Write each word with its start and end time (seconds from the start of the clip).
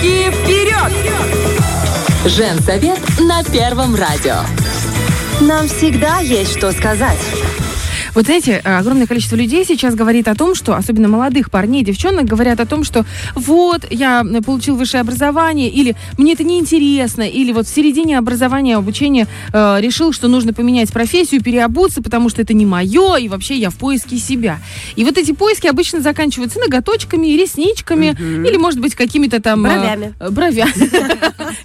Девочки, 0.00 0.30
вперед! 0.30 0.92
Женсовет 2.24 3.00
на 3.20 3.42
Первом 3.42 3.94
радио. 3.94 4.36
Нам 5.40 5.66
всегда 5.66 6.18
есть 6.18 6.56
что 6.56 6.72
сказать. 6.72 7.18
Вот 8.18 8.24
знаете, 8.24 8.60
э, 8.64 8.78
огромное 8.78 9.06
количество 9.06 9.36
людей 9.36 9.64
сейчас 9.64 9.94
говорит 9.94 10.26
о 10.26 10.34
том, 10.34 10.56
что, 10.56 10.74
особенно 10.74 11.06
молодых 11.06 11.52
парней, 11.52 11.84
девчонок, 11.84 12.24
говорят 12.24 12.58
о 12.58 12.66
том, 12.66 12.82
что 12.82 13.06
вот, 13.36 13.86
я 13.90 14.26
получил 14.44 14.74
высшее 14.74 15.02
образование, 15.02 15.68
или 15.70 15.94
мне 16.16 16.32
это 16.32 16.42
неинтересно, 16.42 17.22
или 17.22 17.52
вот 17.52 17.68
в 17.68 17.72
середине 17.72 18.18
образования, 18.18 18.74
обучения 18.76 19.28
э, 19.52 19.76
решил, 19.80 20.12
что 20.12 20.26
нужно 20.26 20.52
поменять 20.52 20.92
профессию, 20.92 21.40
переобуться, 21.44 22.02
потому 22.02 22.28
что 22.28 22.42
это 22.42 22.54
не 22.54 22.66
мое, 22.66 23.18
и 23.18 23.28
вообще 23.28 23.56
я 23.56 23.70
в 23.70 23.76
поиске 23.76 24.18
себя. 24.18 24.58
И 24.96 25.04
вот 25.04 25.16
эти 25.16 25.30
поиски 25.30 25.68
обычно 25.68 26.00
заканчиваются 26.00 26.58
ноготочками, 26.58 27.28
ресничками, 27.28 28.16
или, 28.18 28.56
может 28.56 28.80
быть, 28.80 28.96
какими-то 28.96 29.40
там... 29.40 29.64
э, 29.64 29.68
Бровями. 29.68 30.14
э, 30.18 30.30
Бровями. 30.30 30.72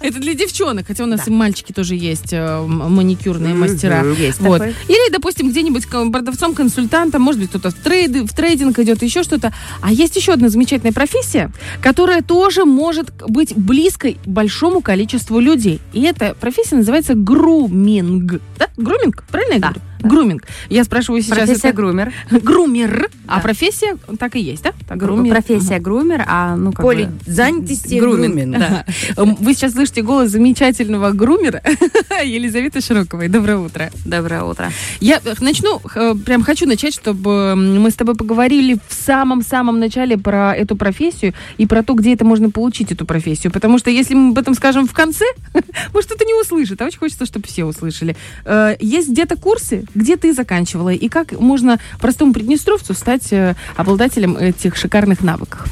Это 0.00 0.20
для 0.20 0.34
девчонок, 0.34 0.86
хотя 0.86 1.02
у 1.02 1.08
нас 1.08 1.26
и 1.26 1.32
мальчики 1.32 1.72
тоже 1.72 1.96
есть 1.96 2.32
маникюрные 2.32 3.54
мастера. 3.54 4.04
есть. 4.16 4.40
Или, 4.86 5.10
допустим, 5.10 5.50
где-нибудь 5.50 5.86
к- 5.86 6.04
продавцом, 6.44 6.54
консультантом, 6.54 7.22
может 7.22 7.40
быть, 7.40 7.50
кто-то 7.50 7.70
в, 7.70 7.74
трейды, 7.74 8.24
в 8.24 8.32
трейдинг 8.32 8.78
идет, 8.78 9.02
еще 9.02 9.22
что-то. 9.22 9.52
А 9.80 9.92
есть 9.92 10.16
еще 10.16 10.32
одна 10.32 10.48
замечательная 10.48 10.92
профессия, 10.92 11.50
которая 11.80 12.22
тоже 12.22 12.64
может 12.64 13.12
быть 13.28 13.56
близкой 13.56 14.18
большому 14.26 14.80
количеству 14.80 15.40
людей. 15.40 15.80
И 15.92 16.02
эта 16.02 16.34
профессия 16.34 16.76
называется 16.76 17.14
груминг. 17.14 18.40
Да? 18.58 18.68
Груминг? 18.76 19.24
Правильно 19.30 19.54
я 19.54 19.60
Да, 19.60 19.68
говорю? 19.68 19.82
Груминг. 20.04 20.44
Я 20.68 20.84
спрашиваю 20.84 21.22
сейчас... 21.22 21.38
Профессия 21.38 21.68
это- 21.68 21.76
грумер. 21.76 22.12
Грумер. 22.30 23.10
А 23.26 23.36
Да. 23.36 23.42
профессия 23.42 23.96
так 24.18 24.36
и 24.36 24.40
есть, 24.40 24.62
да? 24.62 24.72
Так, 24.86 24.98
Гру- 24.98 25.14
грумер. 25.16 25.32
Профессия 25.32 25.78
грумер, 25.78 26.24
а 26.26 26.56
ну 26.56 26.72
как 26.72 26.82
Поле 26.84 27.06
бы... 27.06 27.12
занятости 27.32 27.98
груминг, 27.98 28.34
груминг. 28.34 28.58
Да. 28.58 28.84
Эм, 29.16 29.34
Вы 29.40 29.54
сейчас 29.54 29.72
слышите 29.72 30.02
голос 30.02 30.30
замечательного 30.30 31.10
грумера 31.12 31.62
Елизаветы 32.24 32.80
Широковой. 32.80 33.28
Доброе 33.28 33.58
утро. 33.58 33.90
Доброе 34.04 34.42
утро. 34.42 34.70
Я 35.00 35.20
э, 35.24 35.34
начну, 35.40 35.80
э, 35.94 36.14
прям 36.24 36.42
хочу 36.42 36.66
начать, 36.66 36.94
чтобы 36.94 37.54
мы 37.56 37.90
с 37.90 37.94
тобой 37.94 38.14
поговорили 38.14 38.78
в 38.88 38.92
самом-самом 38.94 39.78
начале 39.80 40.18
про 40.18 40.54
эту 40.54 40.76
профессию 40.76 41.32
и 41.58 41.66
про 41.66 41.82
то, 41.82 41.94
где 41.94 42.12
это 42.14 42.24
можно 42.24 42.50
получить, 42.50 42.92
эту 42.92 43.06
профессию. 43.06 43.52
Потому 43.52 43.78
что 43.78 43.90
если 43.90 44.14
мы 44.14 44.30
об 44.30 44.38
этом 44.38 44.54
скажем 44.54 44.86
в 44.86 44.92
конце, 44.92 45.24
может, 45.92 46.10
кто-то 46.10 46.24
не 46.24 46.34
услышит, 46.34 46.80
а 46.82 46.86
очень 46.86 46.98
хочется, 46.98 47.26
чтобы 47.26 47.46
все 47.46 47.64
услышали. 47.64 48.16
Э, 48.44 48.76
Есть 48.80 49.08
где-то 49.10 49.36
курсы, 49.36 49.84
где 49.94 50.16
ты 50.16 50.32
заканчивала, 50.32 50.90
и 50.90 51.08
как 51.08 51.32
можно 51.32 51.78
простому 52.00 52.32
приднестровцу 52.32 52.94
стать 52.94 53.32
э, 53.32 53.54
обладателем 53.76 54.36
этих 54.36 54.76
шикарных 54.76 55.22
навыков? 55.22 55.66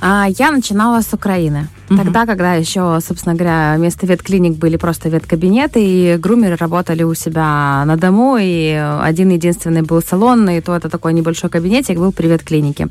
А, 0.00 0.26
я 0.38 0.50
начинала 0.50 1.00
с 1.00 1.12
Украины. 1.12 1.68
Тогда, 1.88 2.26
когда 2.26 2.54
еще, 2.54 2.98
собственно 3.00 3.34
говоря, 3.34 3.74
вместо 3.76 4.06
ветклиник 4.06 4.58
были 4.58 4.76
просто 4.76 5.08
веткабинеты, 5.08 5.80
и 5.82 6.16
грумеры 6.16 6.56
работали 6.56 7.02
у 7.02 7.14
себя 7.14 7.82
на 7.86 7.96
дому, 7.96 8.36
и 8.38 8.72
один 9.00 9.30
единственный 9.30 9.82
был 9.82 10.02
салон, 10.02 10.48
и 10.50 10.60
то 10.60 10.76
это 10.76 10.88
такой 10.88 11.12
небольшой 11.14 11.50
кабинетик 11.50 11.98
был 11.98 12.12
при 12.12 12.26
ветклинике. 12.28 12.88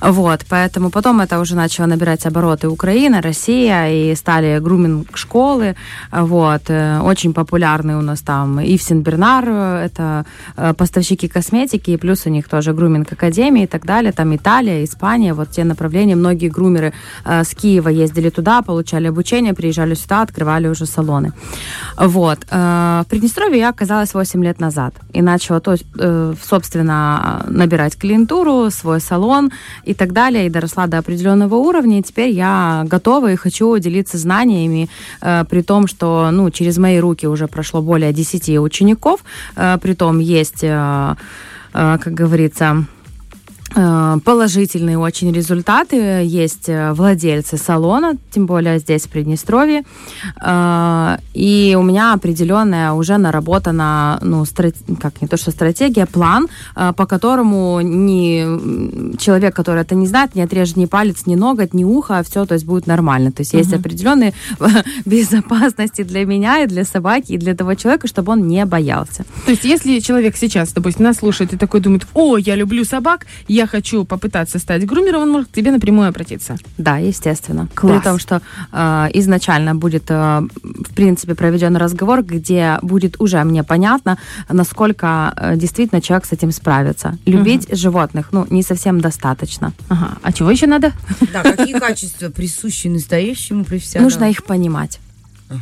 Вот, 0.00 0.44
поэтому 0.48 0.90
потом 0.90 1.20
это 1.20 1.40
уже 1.40 1.56
начало 1.56 1.86
набирать 1.86 2.26
обороты 2.26 2.68
Украина, 2.68 3.22
Россия, 3.22 3.88
и 3.90 4.14
стали 4.14 4.58
груминг-школы, 4.58 5.74
вот, 6.12 6.62
э, 6.68 7.00
очень 7.00 7.32
популярны 7.32 7.96
у 7.96 8.02
нас 8.02 8.20
там 8.20 8.60
Ив 8.60 8.82
Сен-Бернар, 8.82 9.44
э, 9.48 9.84
это 9.86 10.26
э, 10.56 10.74
поставщики 10.74 11.28
косметики, 11.28 11.90
и 11.90 11.96
плюс 11.96 12.26
у 12.26 12.30
них 12.30 12.48
тоже 12.48 12.74
груминг-академии 12.74 13.64
и 13.64 13.66
так 13.66 13.86
далее, 13.86 14.12
там 14.12 14.34
Италия, 14.36 14.84
Испания, 14.84 15.32
вот 15.32 15.50
те 15.50 15.64
направления, 15.64 16.16
многие 16.16 16.48
грумеры 16.48 16.92
с 17.24 17.54
Киева 17.54 17.88
ездили 17.88 18.25
туда, 18.30 18.62
получали 18.62 19.08
обучение, 19.08 19.54
приезжали 19.54 19.94
сюда, 19.94 20.22
открывали 20.22 20.68
уже 20.68 20.86
салоны. 20.86 21.32
Вот. 21.98 22.38
Э, 22.50 23.02
В 23.04 23.10
Приднестровье 23.10 23.58
я 23.58 23.68
оказалась 23.70 24.14
8 24.14 24.44
лет 24.44 24.60
назад 24.60 24.94
и 25.12 25.22
начала, 25.22 25.60
то, 25.60 25.74
э, 25.74 26.34
собственно, 26.42 27.44
набирать 27.48 27.96
клиентуру, 27.96 28.70
свой 28.70 29.00
салон 29.00 29.50
и 29.84 29.94
так 29.94 30.12
далее, 30.12 30.46
и 30.46 30.50
доросла 30.50 30.86
до 30.86 30.98
определенного 30.98 31.54
уровня, 31.56 31.98
и 31.98 32.02
теперь 32.02 32.30
я 32.30 32.84
готова 32.90 33.32
и 33.32 33.36
хочу 33.36 33.78
делиться 33.78 34.18
знаниями, 34.18 34.88
э, 35.22 35.44
при 35.48 35.62
том, 35.62 35.86
что, 35.86 36.30
ну, 36.32 36.50
через 36.50 36.78
мои 36.78 37.00
руки 37.00 37.26
уже 37.26 37.46
прошло 37.46 37.82
более 37.82 38.12
10 38.12 38.58
учеников, 38.58 39.20
при 39.54 39.94
том 39.94 40.18
есть, 40.20 40.64
как 41.72 42.04
говорится, 42.04 42.84
положительные 44.24 44.98
очень 44.98 45.32
результаты. 45.32 45.96
Есть 46.24 46.68
э, 46.68 46.92
владельцы 46.94 47.58
салона, 47.58 48.14
тем 48.30 48.46
более 48.46 48.78
здесь, 48.78 49.02
в 49.02 49.08
Приднестровье. 49.10 49.82
Э, 50.42 51.16
И 51.34 51.76
у 51.78 51.82
меня 51.82 52.14
определенная 52.14 52.92
уже 52.92 53.18
наработана, 53.18 54.18
ну, 54.22 54.44
страт- 54.44 54.74
как 55.00 55.20
не 55.22 55.28
то, 55.28 55.36
что 55.36 55.50
стратегия, 55.50 56.06
план, 56.06 56.48
э, 56.74 56.92
по 56.96 57.04
которому 57.06 57.80
ни 57.82 59.16
человек, 59.18 59.54
который 59.54 59.82
это 59.82 59.94
не 59.94 60.06
знает, 60.06 60.34
не 60.34 60.42
отрежет 60.42 60.76
ни 60.76 60.86
палец, 60.86 61.26
ни 61.26 61.34
ноготь, 61.34 61.74
ни 61.74 61.84
ухо, 61.84 62.18
а 62.18 62.22
все, 62.22 62.46
то 62.46 62.54
есть 62.54 62.64
будет 62.66 62.86
нормально. 62.86 63.30
То 63.30 63.42
есть 63.42 63.52
есть 63.54 63.72
определенные 63.74 64.32
безопасности 65.04 66.02
для 66.04 66.24
меня 66.24 66.62
и 66.62 66.66
для 66.66 66.84
собаки, 66.84 67.32
и 67.32 67.38
для 67.38 67.54
того 67.54 67.74
человека, 67.74 68.08
чтобы 68.08 68.32
он 68.32 68.48
не 68.48 68.64
боялся. 68.64 69.24
То 69.44 69.50
есть, 69.52 69.64
если 69.64 69.98
человек 70.00 70.36
сейчас, 70.36 70.72
допустим, 70.72 71.04
нас 71.04 71.16
слушает 71.18 71.52
и 71.52 71.56
такой 71.56 71.80
думает, 71.80 72.06
о, 72.14 72.38
я 72.38 72.56
люблю 72.56 72.84
собак, 72.84 73.26
я 73.48 73.65
хочу 73.66 74.04
попытаться 74.04 74.58
стать 74.58 74.86
грумером, 74.86 75.22
он 75.22 75.30
может 75.30 75.48
к 75.48 75.52
тебе 75.52 75.70
напрямую 75.70 76.08
обратиться. 76.08 76.56
Да, 76.78 76.98
естественно. 76.98 77.68
Класс. 77.74 77.96
При 77.96 78.04
том, 78.04 78.18
что 78.18 78.42
э, 78.72 79.08
изначально 79.14 79.74
будет, 79.74 80.04
э, 80.10 80.40
в 80.62 80.94
принципе, 80.94 81.34
проведен 81.34 81.76
разговор, 81.76 82.22
где 82.22 82.78
будет 82.82 83.20
уже 83.20 83.42
мне 83.44 83.62
понятно, 83.62 84.18
насколько 84.48 85.32
э, 85.36 85.56
действительно 85.56 86.00
человек 86.00 86.26
с 86.26 86.32
этим 86.32 86.52
справится. 86.52 87.18
Любить 87.26 87.68
животных, 87.76 88.28
ну, 88.32 88.46
не 88.50 88.62
совсем 88.62 89.00
достаточно. 89.00 89.72
Ага. 89.88 90.18
А 90.22 90.32
чего 90.32 90.50
еще 90.50 90.66
надо? 90.66 90.92
Да, 91.32 91.42
какие 91.42 91.78
качества 91.78 92.28
присущи 92.28 92.88
настоящему 92.88 93.64
профессионалу? 93.64 94.10
Нужно 94.10 94.30
их 94.30 94.44
понимать. 94.44 95.00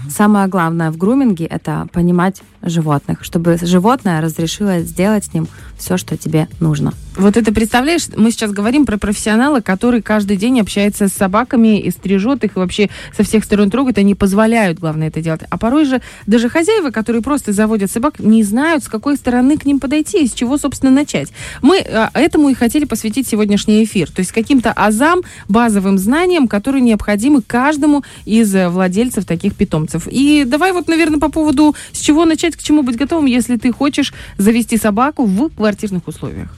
Самое 0.08 0.46
главное 0.48 0.90
в 0.90 0.96
груминге 0.96 1.44
это 1.44 1.86
понимать 1.92 2.42
животных, 2.64 3.18
чтобы 3.22 3.58
животное 3.60 4.20
разрешило 4.20 4.80
сделать 4.80 5.26
с 5.26 5.34
ним 5.34 5.46
все, 5.78 5.96
что 5.96 6.16
тебе 6.16 6.48
нужно. 6.60 6.92
Вот 7.16 7.36
это 7.36 7.52
представляешь, 7.52 8.08
мы 8.16 8.32
сейчас 8.32 8.50
говорим 8.50 8.86
про 8.86 8.98
профессионала, 8.98 9.60
который 9.60 10.02
каждый 10.02 10.36
день 10.36 10.60
общается 10.60 11.06
с 11.06 11.12
собаками 11.12 11.78
и 11.78 11.90
стрижет 11.90 12.42
их, 12.42 12.56
и 12.56 12.58
вообще 12.58 12.90
со 13.16 13.22
всех 13.22 13.44
сторон 13.44 13.70
трогает, 13.70 13.98
они 13.98 14.16
позволяют, 14.16 14.80
главное, 14.80 15.08
это 15.08 15.20
делать. 15.20 15.42
А 15.48 15.56
порой 15.56 15.84
же 15.84 16.00
даже 16.26 16.48
хозяева, 16.48 16.90
которые 16.90 17.22
просто 17.22 17.52
заводят 17.52 17.90
собак, 17.90 18.18
не 18.18 18.42
знают, 18.42 18.82
с 18.82 18.88
какой 18.88 19.16
стороны 19.16 19.56
к 19.56 19.64
ним 19.64 19.78
подойти 19.78 20.24
и 20.24 20.26
с 20.26 20.32
чего, 20.32 20.58
собственно, 20.58 20.90
начать. 20.90 21.28
Мы 21.62 21.78
а, 21.78 22.10
этому 22.14 22.48
и 22.48 22.54
хотели 22.54 22.84
посвятить 22.84 23.28
сегодняшний 23.28 23.84
эфир, 23.84 24.10
то 24.10 24.20
есть 24.20 24.32
каким-то 24.32 24.72
азам, 24.72 25.22
базовым 25.48 25.98
знаниям, 25.98 26.48
которые 26.48 26.82
необходимы 26.82 27.42
каждому 27.42 28.02
из 28.24 28.52
э, 28.54 28.68
владельцев 28.68 29.24
таких 29.24 29.54
питомцев. 29.54 30.08
И 30.10 30.44
давай 30.44 30.72
вот, 30.72 30.88
наверное, 30.88 31.20
по 31.20 31.30
поводу, 31.30 31.76
с 31.92 32.00
чего 32.00 32.24
начать, 32.24 32.53
к 32.56 32.62
чему 32.62 32.82
быть 32.82 32.96
готовым, 32.96 33.26
если 33.26 33.56
ты 33.56 33.72
хочешь 33.72 34.12
завести 34.38 34.76
собаку 34.76 35.24
в 35.26 35.50
квартирных 35.50 36.08
условиях. 36.08 36.48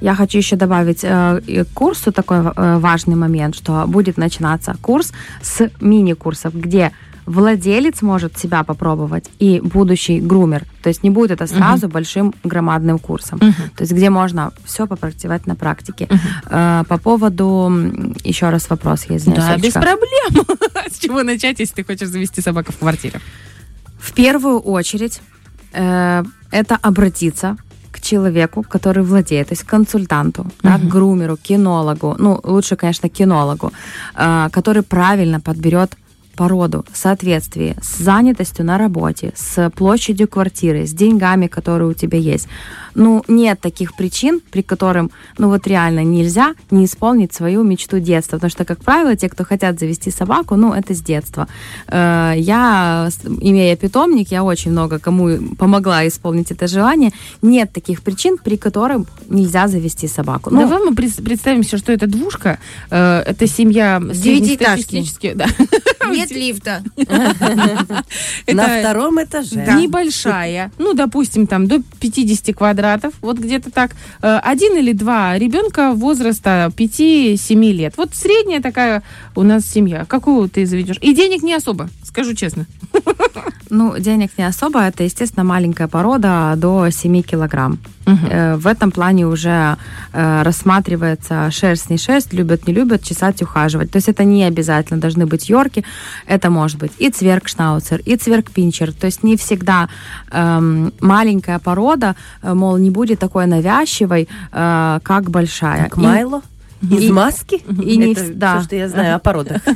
Я 0.00 0.14
хочу 0.14 0.38
еще 0.38 0.56
добавить 0.56 1.04
э, 1.04 1.64
к 1.64 1.74
курсу 1.74 2.10
такой 2.10 2.38
э, 2.38 2.78
важный 2.78 3.14
момент, 3.14 3.54
что 3.54 3.84
будет 3.86 4.16
начинаться 4.16 4.74
курс 4.82 5.12
с 5.42 5.70
мини-курсов, 5.80 6.54
где 6.54 6.90
владелец 7.26 8.02
может 8.02 8.36
себя 8.36 8.64
попробовать 8.64 9.30
и 9.38 9.60
будущий 9.60 10.20
грумер. 10.20 10.64
То 10.82 10.88
есть 10.88 11.04
не 11.04 11.10
будет 11.10 11.30
это 11.30 11.46
сразу 11.46 11.88
большим 11.88 12.34
громадным 12.42 12.98
курсом. 12.98 13.38
То 13.38 13.82
есть 13.82 13.92
где 13.92 14.10
можно 14.10 14.52
все 14.64 14.86
попрактиковать 14.86 15.46
на 15.46 15.54
практике. 15.54 16.08
Э, 16.46 16.82
по 16.88 16.98
поводу... 16.98 17.70
Еще 18.24 18.50
раз 18.50 18.68
вопрос 18.70 19.04
есть. 19.04 19.32
Да, 19.32 19.56
без 19.56 19.72
проблем. 19.72 20.46
С 20.90 20.98
чего 20.98 21.22
начать, 21.22 21.60
если 21.60 21.74
ты 21.74 21.84
хочешь 21.84 22.08
завести 22.08 22.40
собаку 22.40 22.72
в 22.72 22.78
квартире? 22.78 23.20
В 24.02 24.12
первую 24.14 24.58
очередь 24.58 25.20
э, 25.72 26.24
это 26.50 26.76
обратиться 26.82 27.56
к 27.92 28.00
человеку, 28.00 28.64
который 28.68 29.04
владеет, 29.04 29.48
то 29.48 29.52
есть 29.52 29.62
консультанту, 29.62 30.46
да, 30.62 30.78
к 30.78 30.88
грумеру, 30.88 31.36
кинологу, 31.36 32.16
ну, 32.18 32.40
лучше, 32.42 32.74
конечно, 32.74 33.08
кинологу, 33.08 33.72
э, 34.16 34.48
который 34.50 34.82
правильно 34.82 35.40
подберет 35.40 35.96
породу 36.34 36.84
в 36.90 36.96
соответствии 36.96 37.76
с 37.80 37.98
занятостью 37.98 38.64
на 38.64 38.78
работе, 38.78 39.32
с 39.36 39.70
площадью 39.70 40.26
квартиры, 40.26 40.84
с 40.84 40.92
деньгами, 40.92 41.46
которые 41.46 41.88
у 41.88 41.94
тебя 41.94 42.18
есть. 42.18 42.48
Ну, 42.94 43.22
нет 43.28 43.60
таких 43.60 43.94
причин, 43.96 44.40
при 44.50 44.62
которым, 44.62 45.10
ну 45.38 45.48
вот 45.48 45.66
реально 45.66 46.04
нельзя 46.04 46.54
не 46.70 46.84
исполнить 46.84 47.32
свою 47.34 47.62
мечту 47.62 48.00
детства. 48.00 48.36
Потому 48.36 48.50
что, 48.50 48.64
как 48.64 48.82
правило, 48.82 49.16
те, 49.16 49.28
кто 49.28 49.44
хотят 49.44 49.78
завести 49.78 50.10
собаку, 50.10 50.56
ну, 50.56 50.72
это 50.72 50.94
с 50.94 51.00
детства. 51.00 51.48
Э, 51.88 52.34
я, 52.36 53.08
имея 53.40 53.76
питомник, 53.76 54.30
я 54.30 54.44
очень 54.44 54.70
много 54.72 54.98
кому 54.98 55.54
помогла 55.58 56.06
исполнить 56.06 56.50
это 56.50 56.66
желание. 56.66 57.12
Нет 57.42 57.72
таких 57.72 58.02
причин, 58.02 58.38
при 58.38 58.56
которых 58.56 59.06
нельзя 59.28 59.68
завести 59.68 60.08
собаку. 60.08 60.50
Ну, 60.50 60.60
Давай 60.60 60.78
мы 60.82 60.94
представим 60.94 61.62
себе, 61.62 61.78
что 61.78 61.92
это 61.92 62.06
двушка, 62.06 62.58
э, 62.90 63.22
это 63.26 63.46
семья 63.46 64.00
девятиэтажки. 64.00 65.32
Да. 65.34 65.46
Нет 66.10 66.30
лифта. 66.30 66.82
На 68.46 68.80
втором 68.80 69.22
этаже. 69.22 69.66
Небольшая, 69.78 70.70
ну, 70.78 70.94
допустим, 70.94 71.46
там 71.46 71.66
до 71.66 71.80
50 72.00 72.54
квадратов, 72.56 72.81
вот 73.20 73.38
где-то 73.38 73.70
так. 73.70 73.92
Э, 74.22 74.38
один 74.42 74.76
или 74.76 74.92
два 74.92 75.38
ребенка 75.38 75.92
возраста 75.92 76.70
5-7 76.76 77.72
лет. 77.72 77.94
Вот 77.96 78.14
средняя 78.14 78.60
такая 78.60 79.02
у 79.34 79.42
нас 79.42 79.64
семья. 79.64 80.04
Какую 80.04 80.48
ты 80.48 80.66
заведешь? 80.66 80.98
И 81.00 81.14
денег 81.14 81.42
не 81.42 81.54
особо, 81.54 81.88
скажу 82.04 82.34
честно. 82.34 82.66
Ну, 83.74 83.98
денег 83.98 84.30
не 84.38 84.44
особо. 84.44 84.80
Это, 84.80 85.02
естественно, 85.02 85.44
маленькая 85.44 85.88
порода 85.88 86.52
до 86.56 86.90
7 86.90 87.22
килограмм. 87.22 87.78
Угу. 88.06 88.58
В 88.58 88.66
этом 88.66 88.90
плане 88.90 89.26
уже 89.26 89.76
э, 90.12 90.42
рассматривается 90.42 91.50
шерсть, 91.50 91.88
не 91.90 91.96
шерсть, 91.96 92.34
любят, 92.34 92.66
не 92.66 92.74
любят, 92.74 93.02
чесать, 93.02 93.42
ухаживать. 93.42 93.90
То 93.90 93.96
есть 93.96 94.08
это 94.08 94.24
не 94.24 94.44
обязательно 94.44 95.00
должны 95.00 95.24
быть 95.24 95.48
йорки, 95.48 95.84
это 96.26 96.50
может 96.50 96.78
быть 96.78 96.92
и 96.98 97.08
цверк-шнауцер, 97.08 98.02
и 98.04 98.16
цверк-пинчер. 98.16 98.92
То 98.92 99.06
есть 99.06 99.24
не 99.24 99.36
всегда 99.36 99.88
эм, 100.30 100.92
маленькая 101.00 101.58
порода, 101.58 102.14
э, 102.42 102.52
мол, 102.52 102.76
не 102.76 102.90
будет 102.90 103.20
такой 103.20 103.46
навязчивой, 103.46 104.28
э, 104.52 105.00
как 105.02 105.30
большая. 105.30 105.84
Как 105.84 105.96
Майло? 105.96 106.42
Из 106.82 107.02
и, 107.02 107.12
маски? 107.12 107.62
И 107.82 107.96
не, 107.96 108.12
это 108.12 108.32
да. 108.34 108.58
все, 108.58 108.66
что 108.66 108.76
я 108.76 108.88
знаю 108.88 109.16
о 109.16 109.18
породах. 109.18 109.62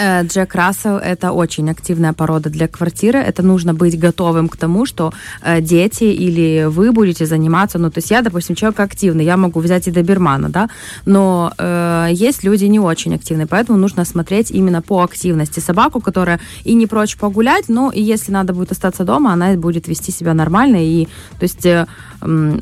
Э, 0.00 0.24
Джек 0.24 0.54
Рассел– 0.54 0.96
это 0.96 1.32
очень 1.32 1.70
активная 1.70 2.12
порода 2.12 2.50
для 2.50 2.68
квартиры. 2.68 3.18
Это 3.18 3.42
нужно 3.42 3.74
быть 3.74 3.98
готовым 3.98 4.48
к 4.48 4.56
тому, 4.56 4.86
что 4.86 5.12
э, 5.42 5.60
дети 5.60 6.04
или 6.04 6.66
вы 6.68 6.92
будете 6.92 7.26
заниматься, 7.26 7.78
ну, 7.78 7.90
то 7.90 7.98
есть 7.98 8.10
я, 8.10 8.22
допустим, 8.22 8.54
человек 8.54 8.80
активный, 8.80 9.24
я 9.24 9.36
могу 9.36 9.60
взять 9.60 9.88
и 9.88 9.90
добермана, 9.90 10.48
да, 10.48 10.68
но 11.06 11.52
э, 11.58 12.08
есть 12.12 12.44
люди 12.44 12.66
не 12.66 12.80
очень 12.80 13.14
активные, 13.14 13.46
поэтому 13.46 13.78
нужно 13.78 14.04
смотреть 14.04 14.50
именно 14.50 14.82
по 14.82 15.02
активности 15.02 15.60
собаку, 15.60 16.00
которая 16.00 16.40
и 16.64 16.74
не 16.74 16.86
прочь 16.86 17.16
погулять, 17.16 17.68
но 17.68 17.90
и 17.90 18.02
если 18.02 18.32
надо 18.32 18.52
будет 18.52 18.72
остаться 18.72 19.04
дома, 19.04 19.32
она 19.32 19.54
будет 19.54 19.88
вести 19.88 20.12
себя 20.12 20.34
нормально, 20.34 20.76
и, 20.80 21.06
то 21.38 21.44
есть 21.44 21.66
э, 21.66 21.86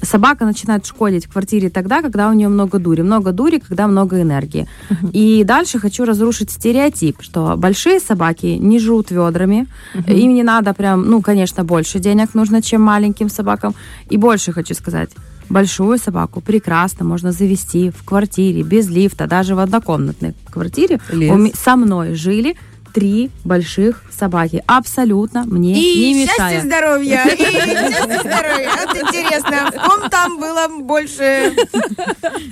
собака 0.03 0.45
начинает 0.45 0.87
шкодить 0.87 1.27
в 1.27 1.33
квартире 1.33 1.71
тогда, 1.71 2.03
когда 2.03 2.29
у 2.29 2.33
нее 2.33 2.49
много 2.49 2.79
дури. 2.79 3.03
Много 3.03 3.33
дури, 3.33 3.59
когда 3.59 3.77
когда 3.77 3.89
много 3.89 4.23
энергии. 4.23 4.67
Uh-huh. 4.91 5.11
И 5.13 5.45
дальше 5.45 5.79
хочу 5.79 6.05
разрушить 6.05 6.51
стереотип, 6.51 7.17
что 7.21 7.57
большие 7.57 8.01
собаки 8.01 8.59
не 8.59 8.79
жрут 8.79 9.11
ведрами, 9.11 9.67
uh-huh. 9.95 10.15
им 10.15 10.35
не 10.35 10.43
надо 10.43 10.73
прям, 10.73 11.03
ну, 11.11 11.21
конечно, 11.21 11.65
больше 11.65 11.99
денег 11.99 12.35
нужно, 12.35 12.63
чем 12.63 12.81
маленьким 12.81 13.29
собакам. 13.29 13.75
И 14.09 14.17
больше 14.17 14.53
хочу 14.53 14.75
сказать, 14.75 15.11
большую 15.51 15.99
собаку 15.99 16.41
прекрасно 16.41 17.05
можно 17.05 17.33
завести 17.33 17.91
в 17.91 18.03
квартире 18.05 18.63
без 18.63 18.89
лифта, 18.89 19.27
даже 19.27 19.55
в 19.55 19.59
однокомнатной 19.59 20.35
квартире. 20.51 20.99
Лес. 21.13 21.53
Со 21.55 21.77
мной 21.77 22.15
жили 22.15 22.57
три 22.97 23.31
больших 23.45 24.03
собаки. 24.11 24.65
Абсолютно 24.67 25.45
мне 25.45 25.79
и 25.79 26.15
не 26.15 26.23
мешая. 26.23 26.53
счастье, 26.53 26.61
здоровья. 26.63 27.25
И 27.31 27.37
счастье, 27.37 28.21
здоровья. 28.21 28.71
Вот 28.87 28.97
интересно, 28.97 29.71
в 29.71 29.87
ком 29.87 30.09
там 30.09 30.39
было 30.39 30.67
больше 30.81 31.55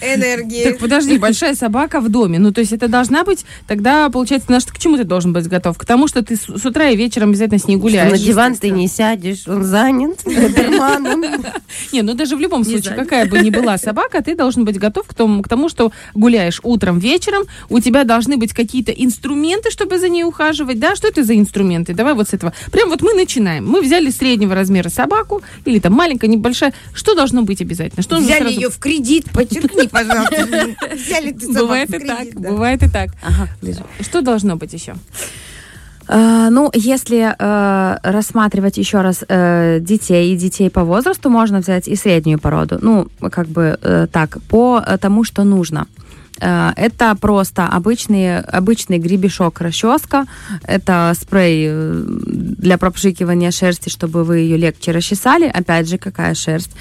энергии? 0.03 0.65
Так 0.65 0.79
подожди, 0.81 1.17
большая 1.17 1.55
собака 1.55 2.01
в 2.01 2.11
доме. 2.11 2.39
Ну, 2.39 2.53
то 2.53 2.61
есть 2.61 2.75
это 2.75 2.89
должна 2.89 3.25
быть, 3.25 3.47
тогда, 3.67 4.11
получается, 4.11 4.53
наш, 4.53 4.67
к 4.67 4.77
чему 4.77 4.99
ты 4.99 5.05
должен 5.05 5.33
быть 5.33 5.49
готов? 5.49 5.79
К 5.79 5.87
тому, 5.87 6.09
что 6.09 6.23
ты 6.23 6.37
с, 6.37 6.43
с 6.43 6.67
утра 6.67 6.91
и 6.91 6.97
вечером 6.97 7.31
обязательно 7.31 7.59
с 7.59 7.67
ней 7.67 7.77
гуляешь. 7.77 8.09
Что 8.09 8.19
на 8.19 8.27
диван 8.27 8.57
ты 8.57 8.69
не 8.69 8.87
сядешь, 8.87 9.49
он 9.49 9.65
занят 9.65 10.21
Не, 11.93 12.03
ну 12.03 12.13
даже 12.13 12.37
в 12.37 12.41
любом 12.41 12.65
случае, 12.65 12.95
какая 12.95 13.25
бы 13.25 13.39
ни 13.39 13.49
была 13.49 13.79
собака, 13.79 14.23
ты 14.23 14.37
должен 14.37 14.67
быть 14.67 14.79
готов 14.79 15.07
к 15.07 15.15
тому, 15.15 15.43
к 15.43 15.49
тому, 15.49 15.71
что 15.71 15.91
гуляешь 16.15 16.61
утром, 16.63 16.99
вечером, 16.99 17.45
у 17.71 17.81
тебя 17.81 18.05
должны 18.05 18.37
быть 18.37 18.53
какие-то 18.53 18.93
инструменты, 18.93 19.71
чтобы 19.71 19.99
за 19.99 20.11
ней 20.11 20.25
ухаживать, 20.35 20.79
да? 20.79 20.97
Что 20.97 21.09
это 21.09 21.23
за 21.23 21.37
инструменты? 21.37 21.95
Давай 21.95 22.15
вот 22.15 22.29
с 22.29 22.35
этого. 22.35 22.53
Прям 22.73 22.89
вот 22.89 23.03
мы 23.03 23.15
начинаем. 23.15 23.67
Мы 23.67 23.81
взяли 23.81 24.11
среднего 24.11 24.55
размера 24.55 24.89
собаку, 24.89 25.43
или 25.65 25.79
там 25.79 25.93
маленькая, 25.93 26.27
небольшая. 26.27 26.73
Что 26.93 27.15
должно 27.15 27.43
быть 27.43 27.63
обязательно? 27.63 28.03
Что 28.03 28.17
взяли 28.17 28.43
сразу... 28.43 28.55
ее 28.55 28.71
в 28.71 28.79
кредит, 28.79 29.31
подчеркни, 29.33 29.87
пожалуйста. 29.87 30.47
Взяли 30.93 31.33
ты 31.33 31.53
Бывает 31.53 31.95
и 31.95 31.99
так, 31.99 32.35
бывает 32.35 32.83
и 32.83 32.91
так. 32.91 33.11
Что 34.01 34.23
должно 34.23 34.57
быть 34.57 34.73
еще? 34.73 34.95
Uh, 36.07 36.51
ну, 36.51 36.71
если 36.75 37.35
uh, 37.35 37.99
рассматривать 38.03 38.77
еще 38.77 39.01
раз 39.01 39.23
uh, 39.23 39.81
детей 39.81 40.35
и 40.35 40.37
детей 40.37 40.69
по 40.69 40.85
возрасту, 40.85 41.31
можно 41.31 41.61
взять 41.61 41.89
и 41.89 41.97
среднюю 41.97 42.39
породу. 42.39 42.79
Ну, 42.83 43.09
как 43.31 43.49
бы 43.49 43.79
так, 44.13 44.39
по 44.51 44.83
тому, 45.01 45.25
что 45.25 45.45
нужно. 45.45 45.87
Э, 46.41 46.73
это 46.77 47.15
просто 47.21 47.67
обычный, 47.67 48.41
обычный 48.41 48.99
гребешок 48.99 49.61
расческа. 49.61 50.27
Это 50.63 51.13
спрей 51.21 51.67
э, 51.69 52.05
для 52.07 52.79
пропшикивания 52.79 53.51
шерсти, 53.51 53.89
чтобы 53.89 54.25
вы 54.25 54.39
ее 54.39 54.57
легче 54.57 54.93
расчесали. 54.93 55.47
Опять 55.47 55.89
же, 55.89 55.99
какая 55.99 56.35
шерсть. 56.35 56.73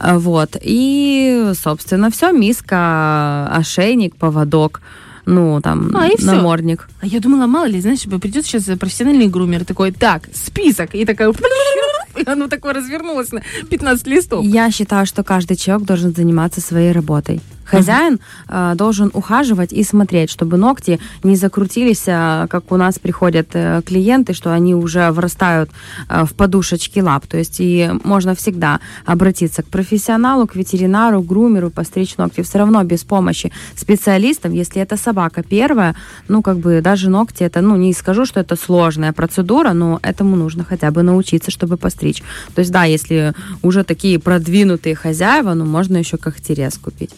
Э, 0.00 0.18
вот. 0.18 0.56
И, 0.60 1.52
собственно, 1.60 2.10
все. 2.10 2.32
Миска, 2.32 3.48
ошейник, 3.48 4.16
поводок 4.16 4.80
ну, 5.28 5.60
там, 5.60 5.94
а, 5.94 6.06
и 6.06 6.24
намордник. 6.24 6.88
Все. 6.88 6.96
А 7.02 7.06
я 7.06 7.20
думала, 7.20 7.46
мало 7.46 7.66
ли, 7.66 7.80
знаешь, 7.82 8.02
придет 8.02 8.46
сейчас 8.46 8.64
профессиональный 8.78 9.28
грумер 9.28 9.66
такой, 9.66 9.92
так, 9.92 10.22
список, 10.34 10.94
и 10.94 11.04
такая 11.04 11.30
и 12.16 12.22
оно 12.26 12.48
такое 12.48 12.72
развернулось 12.72 13.30
на 13.32 13.42
15 13.68 14.06
листов. 14.06 14.44
Я 14.44 14.70
считаю, 14.70 15.04
что 15.04 15.22
каждый 15.22 15.56
человек 15.56 15.86
должен 15.86 16.14
заниматься 16.14 16.62
своей 16.62 16.92
работой. 16.92 17.42
Хозяин 17.70 18.18
э, 18.48 18.74
должен 18.76 19.10
ухаживать 19.12 19.72
и 19.72 19.84
смотреть, 19.84 20.30
чтобы 20.30 20.56
ногти 20.56 20.98
не 21.22 21.36
закрутились, 21.36 22.04
э, 22.06 22.46
как 22.48 22.72
у 22.72 22.76
нас 22.76 22.98
приходят 22.98 23.48
э, 23.52 23.82
клиенты, 23.84 24.32
что 24.32 24.52
они 24.52 24.74
уже 24.74 25.10
врастают 25.10 25.70
э, 26.08 26.24
в 26.24 26.34
подушечки 26.34 27.00
лап. 27.00 27.26
То 27.26 27.36
есть 27.36 27.56
и 27.60 27.90
можно 28.04 28.34
всегда 28.34 28.80
обратиться 29.04 29.62
к 29.62 29.66
профессионалу, 29.66 30.46
к 30.46 30.56
ветеринару, 30.56 31.22
грумеру, 31.22 31.70
постричь 31.70 32.16
ногти. 32.16 32.42
Все 32.42 32.58
равно 32.58 32.82
без 32.84 33.04
помощи 33.04 33.52
специалистов, 33.76 34.52
если 34.52 34.80
это 34.80 34.96
собака 34.96 35.42
первая, 35.42 35.94
ну 36.28 36.42
как 36.42 36.58
бы 36.58 36.80
даже 36.80 37.10
ногти, 37.10 37.42
это, 37.44 37.60
ну 37.60 37.76
не 37.76 37.92
скажу, 37.92 38.24
что 38.24 38.40
это 38.40 38.56
сложная 38.56 39.12
процедура, 39.12 39.72
но 39.72 39.98
этому 40.02 40.36
нужно 40.36 40.64
хотя 40.64 40.90
бы 40.90 41.02
научиться, 41.02 41.50
чтобы 41.50 41.76
постричь. 41.76 42.22
То 42.54 42.60
есть 42.60 42.72
да, 42.72 42.84
если 42.84 43.34
уже 43.62 43.84
такие 43.84 44.18
продвинутые 44.18 44.94
хозяева, 44.94 45.54
ну 45.54 45.64
можно 45.64 45.98
еще 45.98 46.16
когтерез 46.16 46.78
купить. 46.78 47.10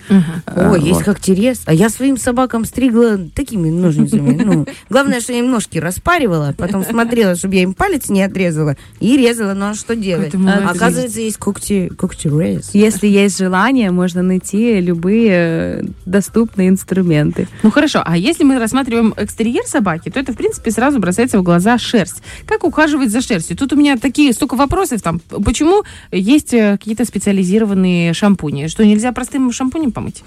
О, 0.46 0.70
вот. 0.70 0.80
есть 0.80 1.02
как 1.02 1.20
терес. 1.20 1.62
А 1.66 1.74
я 1.74 1.88
своим 1.88 2.16
собакам 2.16 2.64
стригла 2.64 3.18
такими 3.34 3.70
ножницами. 3.70 4.40
Ну, 4.42 4.66
главное, 4.88 5.20
что 5.20 5.32
я 5.32 5.40
им 5.40 5.50
ножки 5.50 5.78
распаривала, 5.78 6.54
потом 6.56 6.84
смотрела, 6.84 7.34
чтобы 7.34 7.56
я 7.56 7.62
им 7.62 7.74
палец 7.74 8.08
не 8.08 8.22
отрезала, 8.22 8.76
и 9.00 9.16
резала. 9.16 9.54
Ну 9.54 9.66
а 9.66 9.74
что 9.74 9.94
делать? 9.96 10.34
А, 10.34 10.70
оказывается, 10.70 11.20
есть 11.20 11.38
когти, 11.38 11.88
когти 11.88 12.28
рез. 12.28 12.70
Если 12.72 13.06
есть 13.06 13.38
желание, 13.38 13.90
можно 13.90 14.22
найти 14.22 14.80
любые 14.80 15.30
э, 15.30 15.82
доступные 16.06 16.68
инструменты. 16.68 17.48
Ну 17.62 17.70
хорошо, 17.70 18.02
а 18.04 18.16
если 18.16 18.44
мы 18.44 18.58
рассматриваем 18.58 19.14
экстерьер 19.16 19.64
собаки, 19.66 20.10
то 20.10 20.20
это, 20.20 20.32
в 20.32 20.36
принципе, 20.36 20.70
сразу 20.70 20.98
бросается 20.98 21.38
в 21.38 21.42
глаза 21.42 21.78
шерсть. 21.78 22.22
Как 22.46 22.64
ухаживать 22.64 23.10
за 23.10 23.20
шерстью? 23.20 23.56
Тут 23.56 23.72
у 23.72 23.76
меня 23.76 23.96
такие 23.96 24.32
столько 24.32 24.54
вопросов 24.56 25.02
там. 25.02 25.20
Почему 25.44 25.84
есть 26.10 26.54
э, 26.54 26.72
какие-то 26.72 27.04
специализированные 27.04 28.12
шампуни? 28.14 28.68
Что 28.68 28.84
нельзя 28.84 29.12
простым 29.12 29.52
шампунем 29.52 29.92
помыть? 29.92 30.22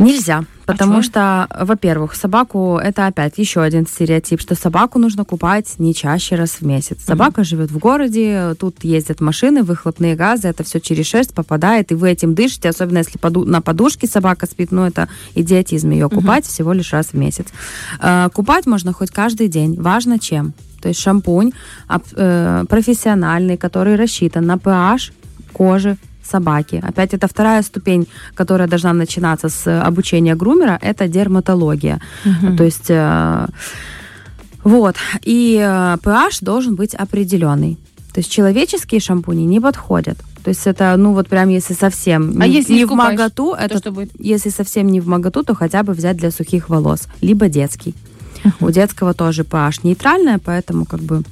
Нельзя, 0.00 0.44
потому 0.64 0.98
а 0.98 1.02
что, 1.02 1.46
во-первых, 1.60 2.14
собаку 2.14 2.78
это 2.82 3.06
опять 3.06 3.36
еще 3.36 3.60
один 3.60 3.86
стереотип, 3.86 4.40
что 4.40 4.54
собаку 4.54 4.98
нужно 4.98 5.26
купать 5.26 5.74
не 5.78 5.94
чаще 5.94 6.36
раз 6.36 6.52
в 6.52 6.62
месяц. 6.62 7.04
Собака 7.04 7.42
mm-hmm. 7.42 7.44
живет 7.44 7.70
в 7.70 7.76
городе, 7.78 8.54
тут 8.58 8.82
ездят 8.82 9.20
машины, 9.20 9.62
выхлопные 9.62 10.16
газы, 10.16 10.48
это 10.48 10.64
все 10.64 10.80
через 10.80 11.06
шерсть 11.06 11.34
попадает, 11.34 11.92
и 11.92 11.94
вы 11.94 12.10
этим 12.10 12.34
дышите, 12.34 12.70
особенно 12.70 12.98
если 12.98 13.18
поду- 13.18 13.44
на 13.44 13.60
подушке 13.60 14.06
собака 14.06 14.46
спит, 14.46 14.72
ну 14.72 14.86
это 14.86 15.08
идиотизм 15.34 15.90
ее 15.90 16.08
купать 16.08 16.44
mm-hmm. 16.44 16.48
всего 16.48 16.72
лишь 16.72 16.92
раз 16.94 17.08
в 17.08 17.14
месяц. 17.14 17.48
Э, 18.00 18.30
купать 18.32 18.64
можно 18.66 18.94
хоть 18.94 19.10
каждый 19.10 19.48
день, 19.48 19.78
важно 19.78 20.18
чем. 20.18 20.54
То 20.80 20.88
есть 20.88 21.00
шампунь 21.00 21.52
э, 21.90 22.64
профессиональный, 22.70 23.58
который 23.58 23.96
рассчитан 23.96 24.46
на 24.46 24.54
pH 24.54 25.12
кожи 25.52 25.98
собаки. 26.30 26.82
Опять 26.88 27.14
это 27.14 27.26
вторая 27.26 27.62
ступень, 27.62 28.06
которая 28.34 28.68
должна 28.68 28.92
начинаться 28.92 29.48
с 29.48 29.86
обучения 29.88 30.36
грумера, 30.36 30.78
это 30.82 31.08
дерматология. 31.08 32.00
Угу. 32.24 32.56
То 32.56 32.64
есть... 32.64 32.90
Э, 32.90 33.46
Вот. 34.64 34.96
И 35.28 35.56
э, 35.56 35.96
pH 36.02 36.44
должен 36.44 36.74
быть 36.76 36.94
определенный. 36.94 37.76
То 38.12 38.20
есть 38.20 38.30
человеческие 38.30 39.00
шампуни 39.00 39.46
не 39.46 39.60
подходят. 39.60 40.18
То 40.44 40.50
есть 40.50 40.66
это, 40.66 40.96
ну 40.98 41.12
вот 41.14 41.28
прям 41.28 41.48
если 41.50 41.74
совсем 41.74 42.34
А 42.40 42.46
не, 42.46 42.56
если 42.56 42.74
не 42.74 42.84
в 42.84 42.88
То 43.30 43.56
это 43.64 43.78
что 43.78 43.90
будет? 43.90 44.10
если 44.18 44.50
совсем 44.50 44.86
не 44.88 45.00
в 45.00 45.06
моготу, 45.06 45.42
то 45.42 45.54
хотя 45.54 45.82
бы 45.82 45.92
взять 45.92 46.16
для 46.16 46.30
сухих 46.30 46.68
волос, 46.68 47.08
либо 47.22 47.48
детский. 47.48 47.94
У 48.60 48.70
детского 48.70 49.12
тоже 49.14 49.42
pH 49.42 49.80
нейтральная, 49.82 50.38
поэтому 50.38 50.84
как 50.84 51.00
бы 51.00 51.22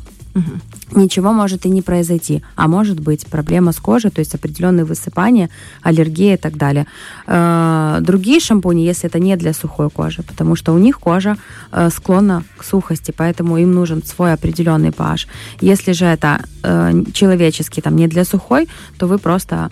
ничего 0.93 1.33
может 1.33 1.67
и 1.67 1.71
не 1.71 1.83
произойти. 1.83 2.43
А 2.57 2.69
может 2.69 3.01
быть 3.01 3.27
проблема 3.27 3.73
с 3.73 3.77
кожей, 3.77 4.11
то 4.11 4.21
есть 4.21 4.35
определенные 4.35 4.85
высыпания, 4.85 5.51
аллергия 5.83 6.35
и 6.35 6.37
так 6.37 6.57
далее. 6.57 6.87
Э, 7.27 7.99
Другие 8.01 8.41
шампуни, 8.41 8.83
если 8.83 9.09
это 9.09 9.19
не 9.19 9.37
для 9.37 9.53
сухой 9.53 9.91
кожи, 9.91 10.23
потому 10.23 10.57
что 10.57 10.73
у 10.73 10.79
них 10.79 10.99
кожа 10.99 11.37
э, 11.73 11.91
склонна 11.91 12.45
к 12.57 12.65
сухости, 12.65 13.13
поэтому 13.17 13.59
им 13.59 13.75
нужен 13.75 14.03
свой 14.03 14.33
определенный 14.33 14.91
pH. 14.91 15.27
Если 15.61 15.93
же 15.93 16.05
это 16.07 16.41
э, 16.63 17.05
человеческий, 17.13 17.81
там 17.81 17.97
не 17.97 18.09
для 18.09 18.25
сухой, 18.25 18.69
то 18.99 19.07
вы 19.07 19.19
просто 19.19 19.71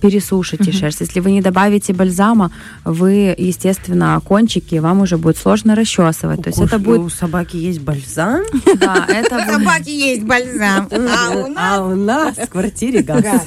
пересушите 0.00 0.72
шерсть. 0.72 1.00
Если 1.00 1.20
вы 1.20 1.32
не 1.32 1.40
добавите 1.42 1.92
бальзама, 1.92 2.50
вы, 2.84 3.34
естественно, 3.36 4.20
кончики 4.24 4.76
вам 4.76 5.00
уже 5.02 5.16
будет 5.18 5.36
сложно 5.36 5.74
расчесывать. 5.74 6.42
То 6.42 6.48
есть 6.50 6.60
это 6.62 6.76
У 6.76 6.80
будет, 6.80 7.12
собаки 7.12 7.56
есть 7.56 7.80
бальзам, 7.80 8.42
да, 8.76 9.06
это 9.08 9.36
У 9.36 9.52
собаки 9.52 9.90
есть 9.90 10.22
бальзам, 10.22 10.88
а 10.90 11.30
у 11.34 11.46
нас 11.48 11.56
а 11.76 11.82
у 11.84 11.94
нас 11.94 12.36
в 12.36 12.48
квартире 12.48 13.02
газ. 13.02 13.24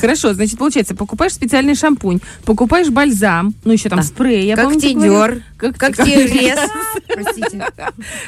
Хорошо, 0.00 0.34
значит, 0.34 0.58
получается, 0.58 0.94
покупаешь 0.94 1.32
специальный 1.32 1.74
шампунь, 1.74 2.20
покупаешь 2.44 2.88
бальзам, 2.88 3.54
ну 3.64 3.72
еще 3.72 3.88
там 3.88 4.02
спрей, 4.02 4.46
я 4.46 4.56
помню, 4.56 5.42
Как- 5.56 5.76
когтерез. 5.76 6.58
Простите. 7.12 7.64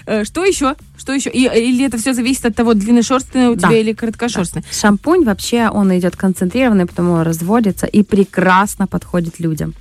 Э, 0.07 0.25
Что 0.25 0.45
еще? 0.45 0.75
Что 0.99 1.13
еще? 1.13 1.31
И, 1.31 1.45
или 1.47 1.87
это 1.87 1.97
все 1.97 2.13
зависит 2.13 2.45
от 2.47 2.55
того, 2.57 2.75
длинношерстная 2.75 3.51
у 3.51 3.55
Да. 3.55 3.69
тебя 3.69 3.79
или 3.79 3.93
короткошерстная? 3.93 4.65
Шампунь 4.71 5.25
вообще, 5.25 5.69
он 5.69 5.97
идет 5.97 6.17
концентрированный, 6.17 6.61
потому 6.87 7.23
разводится 7.25 7.87
и 7.87 8.03
прекрасно 8.03 8.87
подходит 8.87 9.41
людям. 9.41 9.75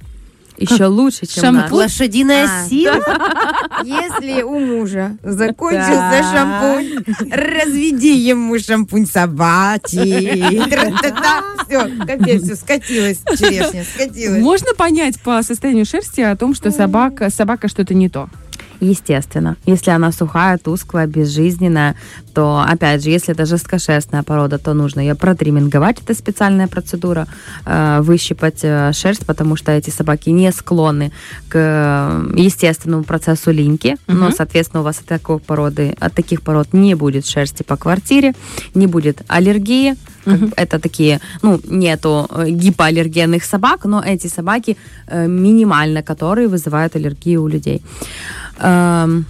Еще 0.58 0.88
лучше, 0.88 1.25
чем 1.25 1.41
Шампунь? 1.41 1.62
наш. 1.62 1.72
Лошадиная 1.72 2.46
А. 2.65 2.67
сила. 2.67 3.01
Если 3.86 4.41
у 4.41 4.60
мужа 4.60 5.15
закончился 5.24 5.89
Да. 6.12 6.22
шампунь, 6.34 7.31
разведи 7.31 8.17
ему 8.17 8.60
шампунь 8.60 9.05
собаки. 9.05 9.96
Все, 11.65 11.89
капец, 12.05 12.43
все, 12.43 12.55
скатилась 12.55 13.19
черешня, 13.38 13.86
скатилась. 13.86 14.41
Можно 14.41 14.74
понять 14.75 15.19
по 15.22 15.41
состоянию 15.43 15.86
шерсти 15.86 16.22
о 16.22 16.36
том, 16.36 16.53
что 16.53 16.72
собака, 16.72 17.29
собака 17.29 17.69
что-то 17.69 17.93
не 17.93 18.10
то? 18.10 18.27
Естественно. 18.79 19.55
Если 19.65 19.91
она 19.91 20.12
сухая, 20.12 20.57
тусклая, 20.57 21.05
безжизненная, 21.07 21.95
то, 22.33 22.63
опять 22.65 23.03
же, 23.03 23.09
если 23.09 23.33
это 23.33 23.45
жесткошерстная 23.45 24.24
порода, 24.24 24.57
то 24.57 24.74
нужно 24.74 25.01
ее 25.01 25.15
протриминговать. 25.15 26.00
Это 26.01 26.13
специальная 26.13 26.67
процедура. 26.67 27.27
э, 27.65 28.00
выщипать 28.01 28.59
э, 28.63 28.91
шерсть, 28.93 29.25
потому 29.25 29.55
что 29.57 29.71
эти 29.71 29.89
собаки 29.89 30.29
не 30.29 30.51
склонны 30.51 31.12
к 31.50 31.55
э, 31.55 32.39
естественному 32.41 33.03
процессу 33.03 33.51
линьки. 33.51 33.98
Но, 34.07 34.25
Мгм. 34.27 34.31
соответственно, 34.31 34.81
у 34.81 34.83
вас 34.86 35.00
от, 35.00 35.05
такой 35.05 35.39
породы, 35.39 35.95
от 36.00 36.13
таких 36.13 36.41
пород 36.41 36.74
не 36.74 36.95
будет 36.95 37.25
шерсти 37.25 37.63
по 37.63 37.75
квартире, 37.77 38.33
не 38.75 38.88
будет 38.88 39.21
аллергии. 39.27 39.95
Бы 40.25 40.51
Это 40.57 40.79
такие, 40.79 41.19
ну, 41.41 41.59
нету 41.69 42.27
гипоаллергенных 42.48 43.43
собак, 43.43 43.86
но 43.86 44.03
эти 44.05 44.27
собаки 44.27 44.77
минимально, 45.12 46.03
которые 46.03 46.48
вызывают 46.48 46.95
аллергию 46.95 47.41
у 47.43 47.48
людей. 47.48 47.81
Эм, 48.61 49.25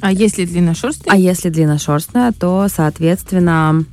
А 0.00 0.12
если 0.12 0.44
длинношерстная? 0.44 1.12
а 1.14 1.16
если 1.16 1.48
длинношерстная, 1.50 2.32
то, 2.32 2.66
соответственно, 2.74 3.84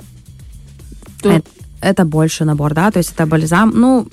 То- 1.22 1.30
э- 1.32 1.42
это 1.82 2.06
больше 2.06 2.46
набор, 2.46 2.74
да, 2.74 2.92
то 2.92 2.98
есть 3.00 3.12
это 3.14 3.26
бальзам. 3.26 3.72
Ну, 3.76 4.08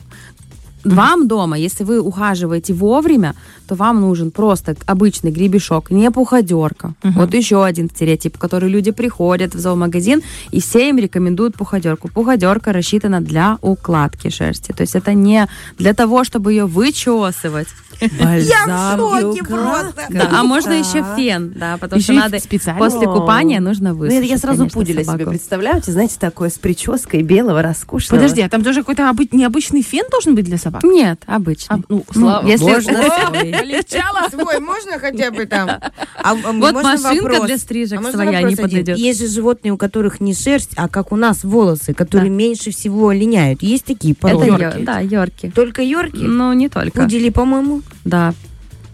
вам 0.94 1.28
дома, 1.28 1.56
если 1.58 1.84
вы 1.84 2.00
ухаживаете 2.00 2.72
вовремя, 2.74 3.34
то 3.66 3.74
вам 3.74 4.00
нужен 4.00 4.30
просто 4.30 4.76
обычный 4.86 5.30
гребешок, 5.30 5.90
не 5.90 6.10
пуходерка. 6.10 6.94
Вот 7.02 7.34
еще 7.34 7.64
один 7.64 7.88
стереотип, 7.90 8.38
который 8.38 8.68
люди 8.70 8.90
приходят 8.90 9.54
в 9.54 9.58
зоомагазин, 9.58 10.22
и 10.50 10.60
все 10.60 10.88
им 10.88 10.98
рекомендуют 10.98 11.54
пуходерку. 11.56 12.08
Пуходерка 12.08 12.72
рассчитана 12.72 13.20
для 13.20 13.58
укладки 13.62 14.30
шерсти. 14.30 14.72
То 14.72 14.82
есть 14.82 14.94
это 14.94 15.12
не 15.14 15.48
для 15.78 15.94
того, 15.94 16.24
чтобы 16.24 16.52
ее 16.52 16.66
вычесывать. 16.66 17.68
Я 18.00 18.94
в 18.94 18.96
шоке 18.96 19.42
просто. 19.42 20.06
Да, 20.10 20.28
а 20.32 20.44
можно 20.44 20.70
еще 20.72 21.04
фен, 21.16 21.52
да, 21.58 21.76
потому 21.78 21.98
Еще 21.98 22.12
что 22.12 22.22
надо 22.22 22.38
специально? 22.38 22.78
после 22.78 23.06
купания 23.08 23.60
нужно 23.60 23.90
Ну, 23.92 23.96
высушить. 23.98 24.30
я 24.30 24.38
сразу 24.38 24.58
конечно, 24.58 24.80
пуделя 24.80 25.02
себе 25.02 25.12
собаку. 25.12 25.30
представляю, 25.30 25.82
знаете, 25.84 26.14
такое 26.20 26.48
с 26.50 26.58
прической 26.58 27.22
белого, 27.22 27.60
роскошного. 27.60 28.20
Подожди, 28.20 28.40
а 28.42 28.48
там 28.48 28.62
тоже 28.62 28.80
какой-то 28.82 29.02
обы- 29.10 29.28
необычный 29.32 29.82
фен 29.82 30.04
должен 30.12 30.36
быть 30.36 30.44
для 30.44 30.58
собак? 30.58 30.77
Нет, 30.82 31.20
обычный. 31.26 31.76
А, 31.76 31.80
ну, 31.88 32.04
Ну, 32.14 32.20
слава 32.20 32.46
если- 32.46 32.64
Можно 32.64 33.00
О, 33.00 33.26
свой. 33.26 33.52
Полегчало 33.52 34.28
свой, 34.30 34.60
можно 34.60 34.98
хотя 34.98 35.30
бы 35.30 35.46
там? 35.46 35.68
А, 36.20 36.32
а 36.32 36.52
Вот 36.52 36.74
машинка 36.74 37.22
вопрос? 37.22 37.46
для 37.46 37.58
стрижек 37.58 38.00
А 38.04 38.10
своя 38.12 38.40
не 38.42 38.46
один? 38.52 38.56
подойдет. 38.56 38.98
Есть 38.98 39.20
же 39.20 39.28
животные, 39.28 39.72
у 39.72 39.76
которых 39.76 40.20
не 40.20 40.34
шерсть, 40.34 40.70
а 40.76 40.88
как 40.88 41.12
у 41.12 41.16
нас 41.16 41.44
волосы, 41.44 41.94
которые 41.94 42.30
меньше 42.30 42.70
всего 42.72 43.12
линяют. 43.12 43.62
Есть 43.62 43.84
такие 43.84 44.12
Это 44.12 44.20
породы? 44.22 44.46
йорки. 44.46 44.62
Йорки. 44.62 44.82
Да, 44.84 44.98
йорки. 45.00 45.52
Только 45.54 45.82
йорки? 45.82 46.16
Ну, 46.16 46.52
не 46.52 46.68
только. 46.68 47.02
Пудели, 47.02 47.30
по-моему. 47.30 47.82
Да. 48.04 48.34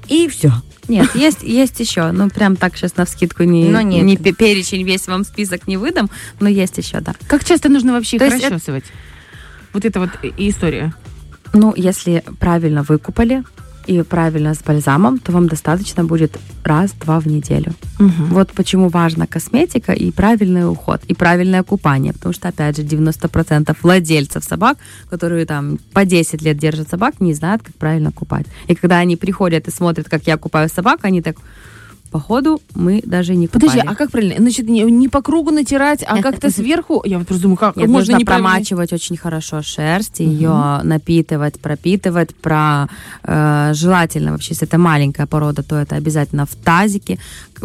И 0.09 0.29
все. 0.29 0.53
Нет, 0.87 1.15
есть, 1.15 1.43
есть 1.43 1.81
еще. 1.81 2.13
Ну, 2.13 2.29
прям 2.29 2.57
так 2.57 2.77
сейчас 2.77 2.95
на 2.97 3.07
вскидку 3.07 3.45
не, 3.45 3.65
Но 3.71 3.81
нет. 3.81 4.05
не 4.05 4.19
пе- 4.19 4.33
перечень, 4.35 4.85
весь 4.85 5.07
вам 5.07 5.25
список 5.25 5.67
не 5.67 5.79
выдам, 5.79 6.11
но 6.41 6.49
есть 6.51 6.77
еще, 6.77 7.01
да. 7.01 7.15
Как 7.27 7.43
часто 7.43 7.71
нужно 7.71 7.95
вообще 7.95 8.17
их 8.17 8.21
То 8.23 8.27
это- 8.29 8.51
расчесывать? 8.51 8.85
Вот 9.73 9.85
это 9.87 9.99
вот 9.99 10.11
и- 10.23 10.49
история. 10.51 10.93
Ну, 11.55 11.73
если 11.77 12.23
правильно 12.39 12.83
выкупали 12.83 13.45
и 13.87 14.03
правильно 14.03 14.55
с 14.55 14.63
бальзамом, 14.63 15.19
то 15.19 15.33
вам 15.33 15.47
достаточно 15.47 16.05
будет 16.05 16.39
раз-два 16.65 17.21
в 17.21 17.27
неделю. 17.27 17.73
Вот 18.31 18.51
почему 18.53 18.89
важна 18.89 19.27
косметика 19.27 19.93
и 19.93 20.11
правильный 20.11 20.69
уход, 20.69 21.01
и 21.11 21.15
правильное 21.15 21.63
купание. 21.63 22.13
Потому 22.13 22.33
что, 22.33 22.49
опять 22.49 22.77
же, 22.77 22.83
90% 22.83 23.77
владельцев 23.83 24.43
собак, 24.43 24.79
которые 25.11 25.47
там 25.47 25.79
по 25.93 26.05
10 26.05 26.43
лет 26.43 26.57
держат 26.59 26.89
собак, 26.89 27.21
не 27.21 27.35
знают, 27.35 27.63
как 27.63 27.75
правильно 27.77 28.11
купать. 28.11 28.47
И 28.69 28.75
когда 28.75 28.99
они 28.99 29.17
приходят 29.17 29.69
и 29.69 29.71
смотрят, 29.71 30.09
как 30.09 30.27
я 30.27 30.37
купаю 30.37 30.69
собак, 30.69 31.01
они 31.03 31.23
так, 31.23 31.37
походу, 32.15 32.61
мы 32.77 33.03
даже 33.05 33.35
не 33.35 33.49
купали. 33.49 33.71
Подожди, 33.71 33.89
а 33.89 33.95
как 33.97 34.13
правильно? 34.13 34.37
Значит, 34.39 34.69
не, 34.69 34.83
не 34.83 35.09
по 35.09 35.21
кругу 35.21 35.51
натирать, 35.51 36.05
а 36.07 36.23
как-то 36.23 36.49
сверху? 36.59 37.03
Я 37.05 37.19
вот 37.19 37.27
просто 37.27 37.43
думаю, 37.43 37.57
как 37.57 37.75
Нет, 37.75 37.89
можно 37.89 38.13
нужно 38.13 38.23
неправильно- 38.23 38.51
промачивать 38.51 38.93
очень 38.93 39.17
хорошо 39.17 39.63
шерсть, 39.63 40.21
ее 40.21 40.81
напитывать, 40.85 41.59
пропитывать, 41.59 42.33
про 42.37 42.87
э, 43.25 43.73
желательно 43.75 44.31
вообще, 44.31 44.51
если 44.53 44.69
это 44.69 44.79
маленькая 44.79 45.27
порода, 45.27 45.65
то 45.65 45.75
это 45.75 45.97
обязательно 45.97 46.47
в 46.47 46.55
тазике. 46.55 47.19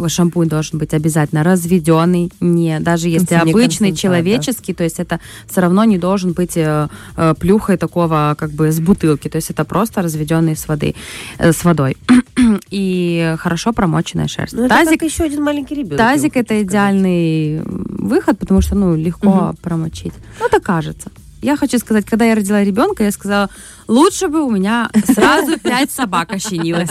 Шампунь 0.08 0.48
должен 0.48 0.78
быть 0.78 0.94
обязательно 0.94 1.44
разведенный, 1.44 2.32
не 2.40 2.80
даже 2.80 3.08
если 3.08 3.34
Не 3.34 3.52
обычный 3.52 3.94
человеческий, 3.94 4.74
то 4.74 4.82
есть 4.82 4.98
это 4.98 5.20
все 5.46 5.60
равно 5.60 5.84
не 5.84 5.98
должен 5.98 6.32
быть 6.32 6.56
э, 6.56 6.88
э, 7.16 7.34
плюхой 7.38 7.76
такого 7.76 8.34
как 8.36 8.50
бы 8.50 8.72
с 8.72 8.80
бутылки, 8.80 9.28
то 9.28 9.36
есть 9.36 9.50
это 9.50 9.64
просто 9.64 10.02
разведенный 10.02 10.56
с 10.56 10.66
воды, 10.68 10.94
э, 11.38 11.52
с 11.52 11.64
водой 11.64 11.96
и 12.70 13.36
хорошо 13.38 13.72
промоченная 13.72 14.26
шерсть. 14.26 14.39
Ну, 14.52 14.64
это 14.64 14.76
Тазик 14.76 15.00
как 15.00 15.08
еще 15.08 15.24
один 15.24 15.42
маленький 15.42 15.74
ребенок. 15.74 15.98
Тазик 15.98 16.36
это 16.36 16.54
сказать. 16.54 16.66
идеальный 16.66 17.62
выход, 17.64 18.38
потому 18.38 18.60
что 18.60 18.74
ну 18.74 18.94
легко 18.96 19.54
промочить. 19.62 20.12
Ну 20.38 20.46
это 20.46 20.60
кажется. 20.60 21.10
Я 21.42 21.56
хочу 21.56 21.78
сказать, 21.78 22.04
когда 22.04 22.26
я 22.26 22.34
родила 22.34 22.62
ребенка, 22.62 23.04
я 23.04 23.10
сказала, 23.10 23.48
лучше 23.90 24.28
бы 24.28 24.42
у 24.42 24.50
меня 24.50 24.88
сразу 25.04 25.58
пять 25.58 25.90
собак 25.90 26.32
ощенилось. 26.32 26.88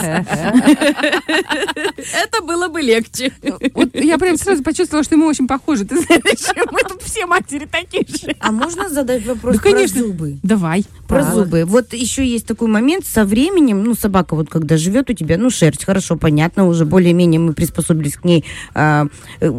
Это 2.14 2.42
было 2.42 2.68
бы 2.68 2.80
легче. 2.80 3.32
Вот 3.74 3.94
я 3.94 4.18
прям 4.18 4.36
сразу 4.36 4.62
почувствовала, 4.62 5.04
что 5.04 5.16
мы 5.16 5.26
очень 5.26 5.46
похожи. 5.46 5.84
Ты 5.84 6.00
знаешь, 6.00 6.22
мы 6.72 6.80
тут 6.88 7.02
все 7.02 7.26
матери 7.26 7.66
такие 7.70 8.06
же. 8.06 8.34
А 8.40 8.52
можно 8.52 8.88
задать 8.88 9.26
вопрос 9.26 9.56
Да, 9.56 9.62
конечно. 9.62 10.00
про 10.00 10.06
зубы? 10.08 10.38
Давай. 10.42 10.84
Про 11.08 11.24
Так. 11.24 11.34
зубы. 11.34 11.64
Вот 11.66 11.92
еще 11.92 12.26
есть 12.26 12.46
такой 12.46 12.68
момент 12.68 13.04
со 13.06 13.24
временем, 13.24 13.82
ну, 13.82 13.94
собака 13.94 14.34
вот 14.36 14.48
когда 14.48 14.76
живет 14.76 15.10
у 15.10 15.12
тебя, 15.12 15.38
ну, 15.38 15.50
шерсть, 15.50 15.84
хорошо, 15.84 16.16
понятно, 16.16 16.66
уже 16.66 16.84
более-менее 16.84 17.40
мы 17.40 17.52
приспособились 17.52 18.16
к 18.16 18.24
ней, 18.24 18.44
а, 18.74 19.06
э, 19.40 19.50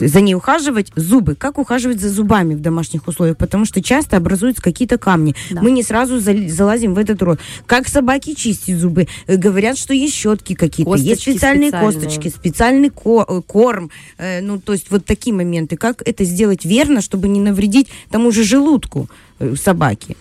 за 0.00 0.20
ней 0.20 0.34
ухаживать. 0.34 0.92
Зубы. 0.96 1.34
Как 1.34 1.58
ухаживать 1.58 2.00
за 2.00 2.08
зубами 2.10 2.54
в 2.54 2.60
домашних 2.60 3.06
условиях? 3.08 3.36
Потому 3.36 3.64
что 3.64 3.82
часто 3.82 4.16
образуются 4.16 4.62
какие-то 4.62 4.98
камни. 4.98 5.34
Да. 5.50 5.62
Мы 5.62 5.70
не 5.70 5.82
сразу 5.82 6.20
зал- 6.20 6.48
залазим 6.74 6.94
в 6.94 6.98
этот 6.98 7.22
рот. 7.22 7.40
Как 7.66 7.88
собаки 7.88 8.34
чистить 8.34 8.78
зубы? 8.78 9.06
Э, 9.26 9.36
Говорят, 9.36 9.78
что 9.78 9.94
есть 9.94 10.14
щетки 10.14 10.54
какие-то, 10.54 10.90
есть 10.96 11.22
специальные, 11.22 11.70
специальные. 11.70 11.92
косточки, 11.92 12.28
специальный 12.28 12.90
ко- 12.90 13.24
э, 13.28 13.42
корм. 13.46 13.90
Э, 14.18 14.40
ну, 14.40 14.58
то 14.58 14.72
есть 14.72 14.90
вот 14.90 15.04
такие 15.04 15.34
моменты. 15.34 15.76
Как 15.76 16.02
это 16.06 16.24
сделать 16.24 16.64
верно, 16.64 17.00
чтобы 17.00 17.28
не 17.28 17.40
навредить 17.40 17.88
тому 18.10 18.30
же 18.32 18.44
желудку 18.44 19.08
э, 19.38 19.54
собаки? 19.56 20.16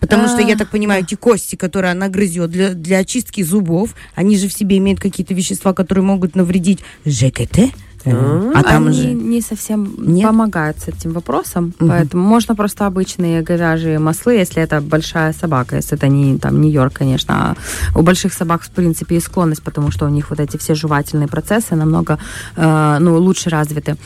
Потому 0.00 0.28
что, 0.28 0.40
я 0.42 0.54
так 0.56 0.70
понимаю, 0.70 1.02
эти 1.02 1.14
кости, 1.14 1.56
которые 1.56 1.92
она 1.92 2.08
грызет 2.08 2.50
для, 2.50 2.74
для 2.74 2.98
очистки 2.98 3.42
зубов, 3.42 3.94
они 4.14 4.36
же 4.36 4.48
в 4.48 4.52
себе 4.52 4.76
имеют 4.76 5.00
какие-то 5.00 5.32
вещества, 5.32 5.72
которые 5.72 6.04
могут 6.04 6.36
навредить 6.36 6.80
ЖКТ. 7.06 7.72
А 8.12 8.62
там 8.62 8.86
Они 8.86 8.92
же... 8.92 9.12
не 9.12 9.40
совсем 9.40 9.94
Нет? 9.98 10.26
помогают 10.26 10.78
с 10.78 10.88
этим 10.88 11.12
вопросом, 11.12 11.72
угу. 11.80 11.88
поэтому 11.88 12.22
можно 12.22 12.54
просто 12.54 12.86
обычные 12.86 13.42
говяжьи 13.42 13.98
маслы, 13.98 14.34
если 14.34 14.62
это 14.62 14.80
большая 14.80 15.32
собака, 15.32 15.76
если 15.76 15.96
это 15.96 16.08
не 16.08 16.38
там 16.38 16.60
Нью-Йорк, 16.60 16.92
конечно. 16.92 17.34
А 17.34 17.98
у 17.98 18.02
больших 18.02 18.32
собак, 18.32 18.62
в 18.62 18.70
принципе, 18.70 19.14
есть 19.14 19.26
склонность, 19.26 19.62
потому 19.62 19.90
что 19.90 20.06
у 20.06 20.10
них 20.10 20.30
вот 20.30 20.40
эти 20.40 20.56
все 20.56 20.74
жевательные 20.74 21.28
процессы 21.28 21.74
намного 21.74 22.18
э, 22.56 22.98
ну, 23.00 23.18
лучше 23.18 23.50
развиты. 23.50 23.96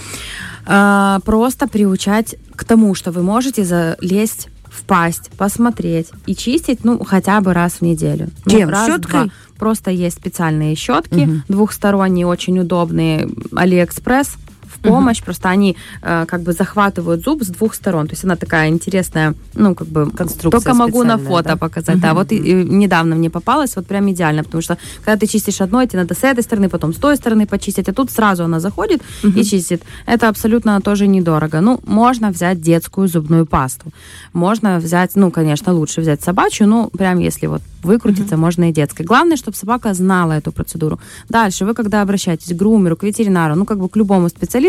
Э, 0.66 1.18
просто 1.24 1.66
приучать 1.66 2.36
к 2.56 2.64
тому, 2.64 2.94
что 2.94 3.10
вы 3.10 3.22
можете 3.22 3.64
залезть 3.64 4.48
в 4.70 4.79
пасть, 4.79 5.30
посмотреть 5.36 6.08
и 6.26 6.34
чистить, 6.34 6.84
ну, 6.84 7.02
хотя 7.04 7.40
бы 7.40 7.52
раз 7.52 7.74
в 7.74 7.82
неделю. 7.82 8.28
Ну, 8.44 8.50
Чем? 8.50 8.68
Раз, 8.68 8.86
Щеткой? 8.86 9.24
Два. 9.24 9.32
Просто 9.58 9.90
есть 9.90 10.16
специальные 10.16 10.74
щетки, 10.76 11.20
угу. 11.20 11.42
двухсторонние, 11.48 12.26
очень 12.26 12.58
удобные, 12.60 13.28
Алиэкспресс 13.54 14.36
помощь, 14.82 15.18
угу. 15.18 15.26
просто 15.26 15.48
они 15.48 15.76
э, 16.02 16.24
как 16.26 16.42
бы 16.42 16.52
захватывают 16.52 17.22
зуб 17.22 17.42
с 17.42 17.48
двух 17.48 17.74
сторон. 17.74 18.06
То 18.06 18.12
есть 18.12 18.24
она 18.24 18.36
такая 18.36 18.68
интересная, 18.68 19.34
ну, 19.54 19.74
как 19.74 19.88
бы... 19.88 20.10
Конструкция 20.10 20.50
Только 20.50 20.74
могу 20.74 21.04
на 21.04 21.18
фото 21.18 21.50
да? 21.50 21.56
показать, 21.56 21.96
угу. 21.96 22.02
да. 22.02 22.14
Вот 22.14 22.32
и, 22.32 22.36
и 22.36 22.52
недавно 22.54 23.14
мне 23.16 23.30
попалась, 23.30 23.76
вот 23.76 23.86
прям 23.86 24.10
идеально, 24.10 24.44
потому 24.44 24.62
что 24.62 24.78
когда 25.04 25.16
ты 25.16 25.26
чистишь 25.26 25.60
одной, 25.60 25.86
тебе 25.86 26.00
надо 26.00 26.14
с 26.14 26.24
этой 26.24 26.42
стороны, 26.42 26.68
потом 26.68 26.92
с 26.92 26.96
той 26.96 27.16
стороны 27.16 27.46
почистить, 27.46 27.88
а 27.88 27.92
тут 27.92 28.10
сразу 28.10 28.44
она 28.44 28.60
заходит 28.60 29.02
угу. 29.22 29.38
и 29.38 29.44
чистит. 29.44 29.82
Это 30.06 30.28
абсолютно 30.28 30.80
тоже 30.80 31.06
недорого. 31.06 31.60
Ну, 31.60 31.80
можно 31.84 32.30
взять 32.30 32.60
детскую 32.60 33.08
зубную 33.08 33.46
пасту. 33.46 33.92
Можно 34.32 34.78
взять, 34.78 35.16
ну, 35.16 35.30
конечно, 35.30 35.72
лучше 35.72 36.00
взять 36.00 36.22
собачью, 36.22 36.68
ну, 36.68 36.90
прям 36.90 37.18
если 37.18 37.46
вот 37.46 37.62
выкрутиться 37.82 38.34
угу. 38.34 38.42
можно 38.42 38.70
и 38.70 38.72
детской. 38.72 39.04
Главное, 39.04 39.36
чтобы 39.36 39.56
собака 39.56 39.94
знала 39.94 40.32
эту 40.32 40.52
процедуру. 40.52 40.98
Дальше, 41.28 41.64
вы 41.64 41.74
когда 41.74 42.02
обращаетесь 42.02 42.52
к 42.52 42.56
грумеру, 42.56 42.96
к 42.96 43.04
ветеринару, 43.04 43.54
ну, 43.54 43.64
как 43.64 43.78
бы 43.78 43.88
к 43.88 43.96
любому 43.96 44.28
специалисту, 44.28 44.67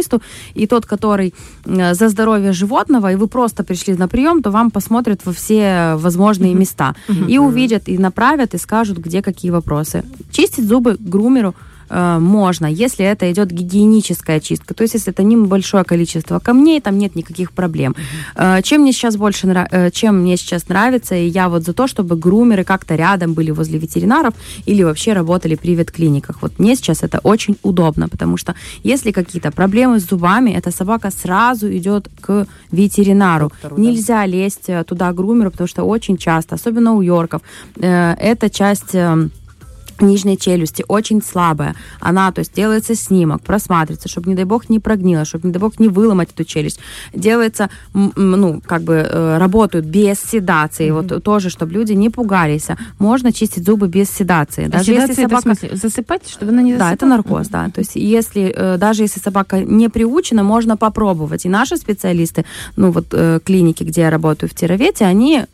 и 0.54 0.68
тот, 0.68 0.86
который 0.86 1.34
э, 1.66 1.94
за 1.94 2.10
здоровье 2.10 2.54
животного, 2.54 3.12
и 3.12 3.16
вы 3.16 3.28
просто 3.28 3.64
пришли 3.64 3.96
на 3.96 4.08
прием, 4.08 4.42
то 4.42 4.52
вам 4.52 4.72
посмотрят 4.72 5.26
во 5.26 5.32
все 5.32 5.96
возможные 5.96 6.54
места. 6.54 6.96
И 7.28 7.38
увидят, 7.38 7.90
и 7.90 7.98
направят, 7.98 8.54
и 8.54 8.58
скажут, 8.58 8.98
где 8.98 9.22
какие 9.22 9.52
вопросы. 9.52 10.04
Чистить 10.32 10.68
зубы 10.68 10.98
грумеру– 11.00 11.56
можно, 11.90 12.66
если 12.66 13.06
это 13.06 13.32
идет 13.32 13.52
гигиеническая 13.52 14.40
чистка, 14.40 14.74
то 14.74 14.84
есть 14.84 14.94
если 14.94 15.12
это 15.12 15.24
небольшое 15.24 15.84
количество 15.84 16.40
камней, 16.40 16.82
там 16.82 16.98
нет 16.98 17.16
никаких 17.16 17.52
проблем. 17.52 17.96
Mm-hmm. 18.36 18.62
Чем 18.64 18.82
мне 18.82 18.92
сейчас 18.92 19.18
больше 19.18 19.48
э, 19.48 19.92
чем 19.92 20.22
мне 20.22 20.38
сейчас 20.38 20.68
нравится, 20.70 21.16
и 21.16 21.28
я 21.28 21.50
вот 21.50 21.64
за 21.64 21.74
то, 21.74 21.88
чтобы 21.88 22.16
грумеры 22.16 22.64
как-то 22.64 22.96
рядом 22.96 23.34
были 23.34 23.52
возле 23.52 23.80
ветеринаров 23.80 24.34
или 24.66 24.84
вообще 24.84 25.14
работали 25.14 25.56
при 25.56 25.76
ветклиниках. 25.76 26.42
Вот 26.42 26.60
мне 26.60 26.76
сейчас 26.76 27.04
это 27.04 27.20
очень 27.24 27.58
удобно, 27.64 28.10
потому 28.10 28.38
что 28.38 28.56
если 28.84 29.12
какие-то 29.12 29.52
проблемы 29.52 30.00
с 30.00 30.08
зубами, 30.10 30.52
эта 30.52 30.72
собака 30.72 31.12
сразу 31.12 31.68
идет 31.76 32.10
к 32.22 32.48
ветеринару. 32.72 33.50
Доктору, 33.50 33.78
Нельзя 33.78 34.20
да. 34.20 34.26
лезть 34.26 34.70
туда 34.86 35.12
грумеру, 35.14 35.52
потому 35.52 35.68
что 35.68 35.84
очень 35.84 36.18
часто, 36.18 36.56
особенно 36.56 36.94
у 36.94 37.02
йорков, 37.02 37.42
эта 37.76 38.50
часть 38.50 38.94
эм, 38.96 39.32
нижней 40.02 40.38
челюсти 40.38 40.84
очень 40.88 41.22
слабая. 41.22 41.76
Она, 42.00 42.32
то 42.32 42.40
есть, 42.40 42.54
делается 42.54 42.96
снимок, 42.96 43.42
просматривается, 43.42 44.10
чтобы, 44.10 44.30
не 44.30 44.36
дай 44.36 44.46
бог, 44.46 44.70
не 44.70 44.80
прогнила, 44.80 45.26
чтобы, 45.26 45.48
не 45.48 45.54
дай 45.54 45.60
бог, 45.60 45.80
не 45.80 45.88
выломать 45.88 46.30
эту 46.34 46.44
челюсть. 46.44 46.80
Делается, 47.14 47.70
ну, 47.94 48.62
как 48.66 48.84
бы, 48.84 48.96
э, 48.96 49.38
работают 49.38 49.86
без 49.86 50.20
седации. 50.20 50.90
Mm-hmm. 50.90 51.12
Вот 51.14 51.24
тоже, 51.24 51.50
чтобы 51.50 51.74
люди 51.74 51.94
не 51.94 52.10
пугались. 52.10 52.68
Можно 52.98 53.32
чистить 53.32 53.66
зубы 53.66 53.88
без 53.88 54.10
седации. 54.10 54.66
А 54.66 54.70
даже 54.70 54.94
если 54.94 55.14
собака... 55.14 55.52
это 55.52 55.76
засыпать, 55.76 56.28
чтобы 56.28 56.52
она 56.52 56.62
не 56.62 56.74
засыпала? 56.74 56.90
Да, 56.90 56.94
это 56.96 57.06
наркоз, 57.06 57.48
да. 57.48 57.70
То 57.70 57.80
есть, 57.80 57.96
если, 57.96 58.54
э, 58.56 58.78
даже 58.78 59.04
если 59.04 59.20
собака 59.20 59.60
не 59.60 59.90
приучена, 59.90 60.44
можно 60.44 60.78
попробовать. 60.78 61.46
И 61.46 61.50
наши 61.50 61.78
специалисты, 61.78 62.46
ну, 62.76 62.92
вот 62.92 63.08
э, 63.12 63.40
клиники, 63.44 63.84
где 63.84 64.02
я 64.02 64.10
работаю 64.10 64.50
в 64.50 64.54
Тировете, 64.54 65.06
они 65.06 65.46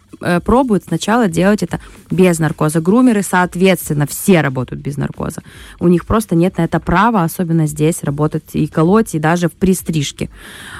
пробуют 0.43 0.85
сначала 0.85 1.27
делать 1.27 1.63
это 1.63 1.79
без 2.11 2.39
наркоза. 2.39 2.81
Грумеры, 2.81 3.23
соответственно, 3.23 4.07
все 4.07 4.41
работают 4.41 4.81
без 4.81 4.97
наркоза. 4.97 5.41
У 5.79 5.87
них 5.87 6.05
просто 6.05 6.35
нет 6.35 6.57
на 6.57 6.63
это 6.63 6.79
права, 6.79 7.23
особенно 7.23 7.67
здесь, 7.67 8.03
работать 8.03 8.43
и 8.53 8.67
колоть, 8.67 9.15
и 9.15 9.19
даже 9.19 9.49
в 9.49 9.53
пристрижке. 9.53 10.29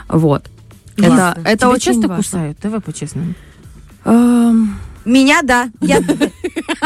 Вот. 0.08 0.50
Это, 0.98 1.38
это 1.44 1.58
Тебя 1.58 1.70
очень 1.70 1.94
часто 1.94 2.08
важно. 2.08 2.24
кусают? 2.24 2.58
Давай 2.62 2.80
по-честному. 2.80 3.34
Эм... 4.06 4.78
Меня, 5.06 5.42
да. 5.44 5.70
Я, 5.82 6.02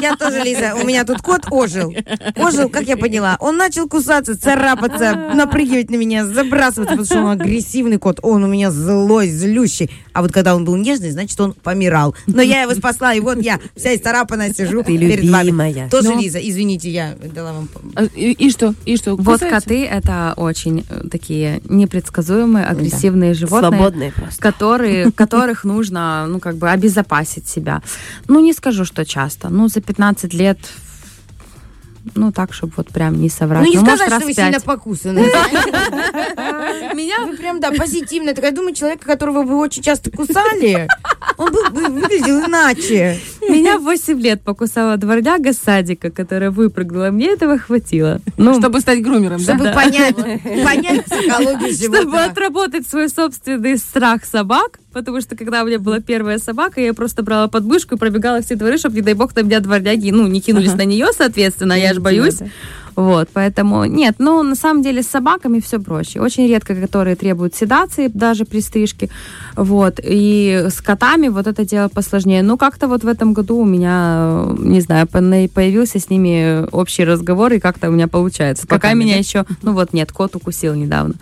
я 0.01 0.15
тоже, 0.15 0.41
Лиза, 0.43 0.75
у 0.75 0.85
меня 0.85 1.03
тут 1.03 1.21
кот 1.21 1.41
ожил. 1.49 1.93
Ожил, 2.35 2.69
как 2.69 2.83
я 2.83 2.97
поняла. 2.97 3.37
Он 3.39 3.57
начал 3.57 3.87
кусаться, 3.87 4.39
царапаться, 4.39 5.15
напрыгивать 5.35 5.89
на 5.89 5.95
меня, 5.95 6.25
забрасываться, 6.25 6.95
потому 6.95 7.05
что 7.05 7.19
он 7.19 7.41
агрессивный 7.41 7.97
кот. 7.97 8.19
Он 8.21 8.43
у 8.43 8.47
меня 8.47 8.71
злой, 8.71 9.29
злющий. 9.29 9.89
А 10.13 10.21
вот 10.21 10.31
когда 10.31 10.55
он 10.55 10.65
был 10.65 10.75
нежный, 10.75 11.11
значит, 11.11 11.39
он 11.39 11.53
помирал. 11.53 12.15
Но 12.27 12.41
я 12.41 12.61
его 12.61 12.73
спасла, 12.73 13.13
и 13.13 13.19
вот 13.19 13.41
я 13.41 13.59
вся 13.75 13.95
исцарапанная 13.95 14.53
сижу 14.53 14.83
Ты 14.83 14.97
перед 14.97 15.21
любимая. 15.21 15.51
вами. 15.51 15.89
Тоже, 15.89 16.09
Но... 16.09 16.19
Лиза, 16.19 16.39
извините, 16.39 16.89
я 16.89 17.15
дала 17.33 17.53
вам... 17.53 17.69
А, 17.95 18.03
и, 18.03 18.31
и 18.31 18.51
что? 18.51 18.73
И 18.85 18.97
что? 18.97 19.15
Вот 19.15 19.39
коты— 19.39 19.85
это 19.85 20.33
очень 20.35 20.85
э, 20.89 21.07
такие 21.09 21.61
непредсказуемые, 21.69 22.65
агрессивные 22.65 23.33
да. 23.33 23.39
животные. 23.39 23.69
Свободные 23.69 24.11
просто. 24.11 24.41
Которые, 24.41 25.11
которых 25.11 25.63
нужно, 25.63 26.25
ну, 26.27 26.39
как 26.39 26.57
бы 26.57 26.69
обезопасить 26.69 27.47
себя. 27.47 27.81
Ну, 28.27 28.39
не 28.39 28.53
скажу, 28.53 28.85
что 28.85 29.05
часто. 29.05 29.49
Ну, 29.49 29.69
за 29.79 29.85
15 29.85 30.33
лет 30.33 30.57
ну, 32.15 32.31
так, 32.31 32.53
чтобы 32.53 32.73
вот 32.77 32.87
прям 32.87 33.21
не 33.21 33.29
соврать. 33.29 33.65
Ну, 33.65 33.69
не 33.69 33.77
ну, 33.77 33.85
сказать, 33.85 34.09
может, 34.09 34.17
что 34.19 34.25
вы 34.27 34.33
сильно 34.33 34.59
покусаны. 34.59 35.19
Меня... 36.95 37.25
Вы 37.25 37.37
прям, 37.37 37.59
да, 37.59 37.71
позитивно. 37.71 38.33
Так 38.33 38.45
я 38.45 38.51
думаю, 38.51 38.73
человека, 38.73 39.05
которого 39.05 39.43
вы 39.43 39.57
очень 39.57 39.83
часто 39.83 40.09
кусали, 40.09 40.87
он 41.37 41.51
бы 41.51 41.87
выглядел 41.89 42.39
иначе. 42.47 43.19
Меня 43.47 43.77
8 43.77 44.19
лет 44.21 44.41
покусала 44.41 44.97
дворняга 44.97 45.53
садика, 45.53 46.09
которая 46.09 46.51
выпрыгнула. 46.51 47.11
Мне 47.11 47.33
этого 47.33 47.59
хватило. 47.59 48.21
Ну, 48.37 48.57
чтобы 48.57 48.79
стать 48.79 49.03
грумером, 49.03 49.39
чтобы 49.39 49.65
да? 49.65 49.73
понять, 49.73 50.15
понять 50.15 51.05
психологию 51.05 51.73
животного. 51.77 52.01
Чтобы 52.01 52.19
отработать 52.19 52.87
свой 52.87 53.09
собственный 53.09 53.77
страх 53.77 54.25
собак, 54.25 54.78
потому 54.99 55.21
что 55.21 55.35
когда 55.35 55.63
у 55.63 55.67
меня 55.67 55.79
была 55.79 55.99
первая 55.99 56.37
собака, 56.37 56.81
я 56.81 56.93
просто 56.93 57.23
брала 57.23 57.47
подмышку 57.47 57.95
и 57.95 57.97
пробегала 57.97 58.41
все 58.41 58.55
дворы, 58.55 58.77
чтобы, 58.77 58.95
не 58.95 59.01
дай 59.01 59.13
бог, 59.13 59.35
на 59.35 59.41
меня 59.41 59.59
дворняги, 59.59 60.11
ну, 60.11 60.27
не 60.27 60.41
кинулись 60.41 60.69
ага. 60.69 60.79
на 60.79 60.85
нее, 60.85 61.07
соответственно, 61.15 61.73
я 61.73 61.93
же 61.93 62.01
боюсь. 62.01 62.39
Вот, 62.99 63.29
поэтому 63.31 63.85
нет, 63.85 64.15
ну, 64.19 64.43
на 64.43 64.55
самом 64.55 64.83
деле 64.83 65.03
с 65.03 65.07
собаками 65.07 65.61
все 65.61 65.79
проще. 65.79 66.19
Очень 66.19 66.49
редко, 66.49 66.75
которые 66.75 67.15
требуют 67.15 67.55
седации, 67.55 68.11
даже 68.13 68.43
при 68.43 68.59
стрижке. 68.59 69.09
Вот, 69.55 70.01
и 70.03 70.65
с 70.69 70.81
котами 70.81 71.29
вот 71.29 71.47
это 71.47 71.63
дело 71.63 71.87
посложнее. 71.87 72.43
Ну, 72.43 72.57
как-то 72.57 72.89
вот 72.89 73.05
в 73.05 73.07
этом 73.07 73.31
году 73.31 73.59
у 73.59 73.63
меня, 73.63 74.47
не 74.57 74.81
знаю, 74.81 75.07
появился 75.07 75.97
с 75.97 76.09
ними 76.09 76.67
общий 76.71 77.05
разговор, 77.05 77.53
и 77.53 77.59
как-то 77.59 77.87
у 77.87 77.93
меня 77.93 78.09
получается. 78.09 78.65
С 78.65 78.67
Пока 78.67 78.91
меня 78.93 79.13
да? 79.13 79.19
еще, 79.19 79.45
ну 79.61 79.71
вот 79.71 79.93
нет, 79.93 80.11
кот 80.11 80.35
укусил 80.35 80.73
недавно. 80.73 81.13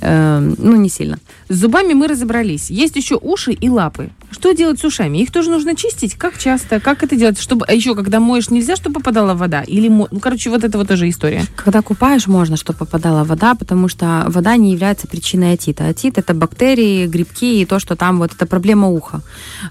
Эм, 0.00 0.56
ну, 0.58 0.74
не 0.74 0.88
сильно. 0.88 1.18
С 1.48 1.54
зубами 1.54 1.92
мы 1.92 2.08
разобрались. 2.08 2.68
Есть 2.68 2.96
еще 2.96 3.16
уши 3.22 3.52
и 3.52 3.68
лапы. 3.68 4.10
Что 4.32 4.52
делать 4.52 4.80
с 4.80 4.84
ушами? 4.84 5.18
Их 5.18 5.30
тоже 5.30 5.50
нужно 5.50 5.76
чистить? 5.76 6.14
Как 6.14 6.36
часто? 6.38 6.80
Как 6.80 7.04
это 7.04 7.14
делать? 7.14 7.38
Чтобы... 7.38 7.66
А 7.66 7.72
еще, 7.72 7.94
когда 7.94 8.18
моешь, 8.18 8.50
нельзя, 8.50 8.74
чтобы 8.74 8.94
попадала 8.94 9.34
вода? 9.34 9.62
Или, 9.62 9.88
ну, 9.88 10.08
короче, 10.20 10.50
вот 10.50 10.64
это 10.64 10.78
вот 10.78 10.88
тоже 10.88 11.11
история. 11.12 11.44
Когда 11.56 11.80
купаешь, 11.82 12.26
можно, 12.26 12.56
чтобы 12.56 12.80
попадала 12.80 13.24
вода, 13.24 13.54
потому 13.54 13.88
что 13.88 14.24
вода 14.28 14.56
не 14.56 14.72
является 14.72 15.06
причиной 15.06 15.54
отита. 15.54 15.86
Отит– 15.86 16.18
это 16.18 16.34
бактерии, 16.34 17.06
грибки 17.06 17.60
и 17.60 17.64
то, 17.64 17.78
что 17.78 17.96
там 17.96 18.18
вот 18.18 18.32
это 18.32 18.46
проблема 18.46 18.88
уха. 18.88 19.20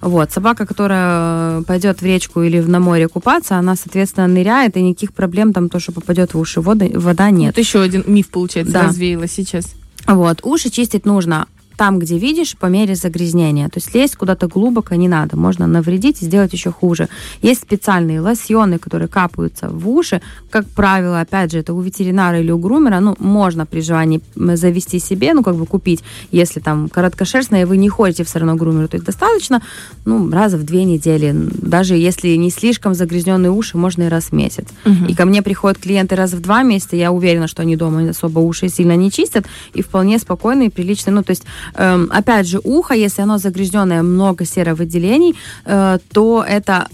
Вот. 0.01 0.31
Собака, 0.31 0.65
которая 0.65 1.61
пойдет 1.63 2.01
в 2.01 2.05
речку 2.05 2.41
или 2.41 2.59
на 2.61 2.79
море 2.79 3.07
купаться, 3.07 3.57
она, 3.57 3.75
соответственно, 3.75 4.27
ныряет, 4.27 4.77
и 4.77 4.81
никаких 4.81 5.13
проблем 5.13 5.53
там 5.53 5.69
то, 5.69 5.79
что 5.79 5.91
попадет 5.91 6.33
в 6.33 6.39
уши. 6.39 6.61
Вода, 6.61 6.85
вода 6.93 7.29
нет. 7.29 7.55
Вот 7.55 7.63
еще 7.63 7.81
один 7.81 8.03
миф, 8.07 8.29
получается, 8.29 8.73
да. 8.73 8.87
развеяла 8.87 9.27
сейчас. 9.27 9.73
Вот. 10.07 10.39
Уши 10.43 10.69
чистить 10.69 11.05
нужно 11.05 11.47
там, 11.81 11.97
где 11.97 12.19
видишь, 12.19 12.55
по 12.57 12.67
мере 12.67 12.93
загрязнения. 12.93 13.67
То 13.67 13.79
есть 13.79 13.95
лезть 13.95 14.15
куда-то 14.15 14.47
глубоко 14.47 14.93
не 14.93 15.07
надо. 15.07 15.35
Можно 15.35 15.65
навредить 15.65 16.21
и 16.21 16.25
сделать 16.25 16.53
еще 16.53 16.71
хуже. 16.71 17.09
Есть 17.41 17.61
специальные 17.63 18.21
лосьоны, 18.21 18.77
которые 18.77 19.07
капаются 19.07 19.67
в 19.67 19.89
уши. 19.89 20.21
Как 20.51 20.67
правило, 20.67 21.21
опять 21.21 21.51
же, 21.51 21.57
это 21.57 21.73
у 21.73 21.81
ветеринара 21.81 22.39
или 22.39 22.51
у 22.51 22.59
грумера, 22.59 22.99
ну, 22.99 23.15
можно 23.17 23.65
при 23.65 23.81
желании 23.81 24.21
завести 24.35 24.99
себе, 24.99 25.33
ну, 25.33 25.41
как 25.41 25.55
бы 25.55 25.65
купить, 25.65 26.03
если 26.31 26.59
там 26.59 26.87
короткошерстная, 26.87 27.65
вы 27.65 27.77
не 27.77 27.89
ходите 27.89 28.23
все 28.25 28.37
равно 28.37 28.53
к 28.57 28.59
грумеру, 28.59 28.87
то 28.87 28.97
есть 28.97 29.05
достаточно, 29.07 29.63
ну, 30.05 30.29
раза 30.29 30.57
в 30.57 30.63
две 30.63 30.83
недели. 30.83 31.33
Даже 31.33 31.95
если 31.95 32.35
не 32.35 32.51
слишком 32.51 32.93
загрязненные 32.93 33.49
уши, 33.49 33.75
можно 33.75 34.03
и 34.03 34.07
раз 34.07 34.25
в 34.25 34.33
месяц. 34.33 34.67
Угу. 34.85 35.05
И 35.09 35.15
ко 35.15 35.25
мне 35.25 35.41
приходят 35.41 35.79
клиенты 35.79 36.15
раз 36.15 36.33
в 36.33 36.41
два 36.41 36.61
месяца, 36.61 36.95
я 36.95 37.11
уверена, 37.11 37.47
что 37.47 37.63
они 37.63 37.75
дома 37.75 38.07
особо 38.07 38.37
уши 38.37 38.69
сильно 38.69 38.95
не 38.95 39.09
чистят, 39.09 39.47
и 39.73 39.81
вполне 39.81 40.19
спокойные, 40.19 40.69
приличные, 40.69 41.15
ну, 41.15 41.23
то 41.23 41.31
есть 41.31 41.43
опять 41.73 42.47
же, 42.47 42.59
ухо, 42.63 42.93
если 42.93 43.23
оно 43.23 43.37
загрязненное, 43.37 44.03
много 44.03 44.45
серовыделений, 44.45 45.35
э, 45.65 45.97
то 46.11 46.45
это 46.47 46.87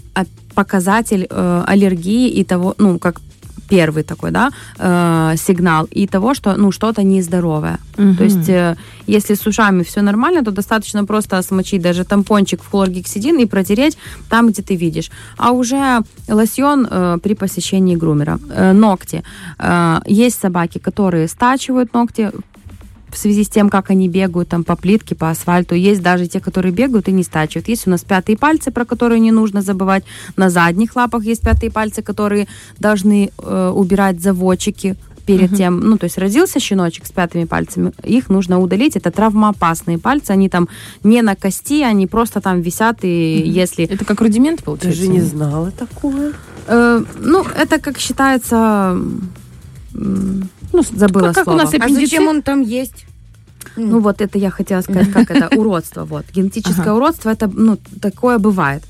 показатель 0.54 1.26
э, 1.30 1.64
аллергии 1.66 2.28
и 2.28 2.44
того, 2.44 2.74
ну, 2.78 2.98
как 2.98 3.20
первый 3.68 4.02
такой, 4.02 4.30
да, 4.30 4.50
э, 4.78 5.36
сигнал 5.36 5.86
и 5.96 6.06
того, 6.06 6.34
что, 6.34 6.56
ну, 6.56 6.72
что-то 6.72 7.02
нездоровое. 7.02 7.78
Угу. 7.98 8.14
То 8.14 8.24
есть, 8.24 8.48
э, 8.48 8.76
если 9.06 9.34
с 9.34 9.46
ушами 9.46 9.82
все 9.82 10.02
нормально, 10.02 10.42
то 10.42 10.50
достаточно 10.50 11.04
просто 11.04 11.42
смочить 11.42 11.82
даже 11.82 12.04
тампончик 12.04 12.62
в 12.62 12.70
хлоргексидин 12.70 13.38
и 13.38 13.46
протереть 13.46 13.98
там, 14.28 14.48
где 14.48 14.62
ты 14.62 14.76
видишь. 14.76 15.10
А 15.36 15.50
уже 15.50 16.00
лосьон 16.28 16.88
э, 16.90 17.18
при 17.22 17.34
посещении 17.34 17.96
грумера. 17.96 18.38
Э, 18.50 18.72
ногти. 18.72 19.22
Э, 19.58 20.00
есть 20.06 20.40
собаки, 20.40 20.78
которые 20.78 21.28
стачивают 21.28 21.94
ногти, 21.94 22.30
в 23.10 23.16
связи 23.16 23.44
с 23.44 23.48
тем, 23.48 23.68
как 23.68 23.90
они 23.90 24.08
бегают 24.08 24.48
там 24.48 24.64
по 24.64 24.76
плитке, 24.76 25.14
по 25.14 25.30
асфальту. 25.30 25.74
Есть 25.74 26.02
даже 26.02 26.26
те, 26.26 26.40
которые 26.40 26.72
бегают 26.72 27.08
и 27.08 27.12
не 27.12 27.22
стачивают. 27.22 27.68
Есть 27.68 27.86
у 27.86 27.90
нас 27.90 28.02
пятые 28.02 28.36
пальцы, 28.36 28.70
про 28.70 28.84
которые 28.84 29.20
не 29.20 29.32
нужно 29.32 29.62
забывать. 29.62 30.04
На 30.36 30.50
задних 30.50 30.96
лапах 30.96 31.24
есть 31.24 31.42
пятые 31.42 31.70
пальцы, 31.70 32.02
которые 32.02 32.48
должны 32.78 33.30
э, 33.38 33.72
убирать 33.74 34.20
заводчики 34.20 34.96
перед 35.28 35.52
uh-huh. 35.52 35.56
тем, 35.58 35.80
ну, 35.80 35.98
то 35.98 36.04
есть 36.04 36.16
родился 36.16 36.58
щеночек 36.58 37.04
с 37.04 37.10
пятыми 37.10 37.44
пальцами, 37.44 37.92
их 38.02 38.30
нужно 38.30 38.60
удалить. 38.60 38.96
Это 38.96 39.10
травмоопасные 39.10 39.98
пальцы, 39.98 40.30
они 40.30 40.48
там 40.48 40.68
не 41.04 41.20
на 41.20 41.36
кости, 41.36 41.82
они 41.82 42.06
просто 42.06 42.40
там 42.40 42.62
висят, 42.62 43.04
и 43.04 43.06
uh-huh. 43.06 43.62
если... 43.62 43.84
Это 43.84 44.06
как 44.06 44.22
рудимент, 44.22 44.64
получается? 44.64 45.02
Даже 45.02 45.12
не 45.12 45.20
знала 45.20 45.70
такое. 45.70 46.32
Э, 46.66 47.04
ну, 47.20 47.44
это, 47.44 47.78
как 47.78 47.98
считается 47.98 48.98
ну, 50.72 50.82
забыла 50.82 51.32
как, 51.32 51.44
слово. 51.44 51.58
Как 51.58 51.72
у 51.72 51.76
нас 51.76 51.90
а 51.90 51.94
зачем 51.94 52.28
он 52.28 52.42
там 52.42 52.62
есть? 52.62 53.06
Ну 53.76 54.00
вот 54.00 54.20
это 54.20 54.38
я 54.38 54.50
хотела 54.50 54.80
сказать, 54.82 55.10
как 55.12 55.30
это 55.30 55.48
уродство. 55.56 56.04
Вот 56.04 56.24
генетическое 56.34 56.82
ага. 56.82 56.94
уродство 56.94 57.30
это 57.30 57.50
ну 57.52 57.78
такое 58.00 58.38
бывает. 58.38 58.82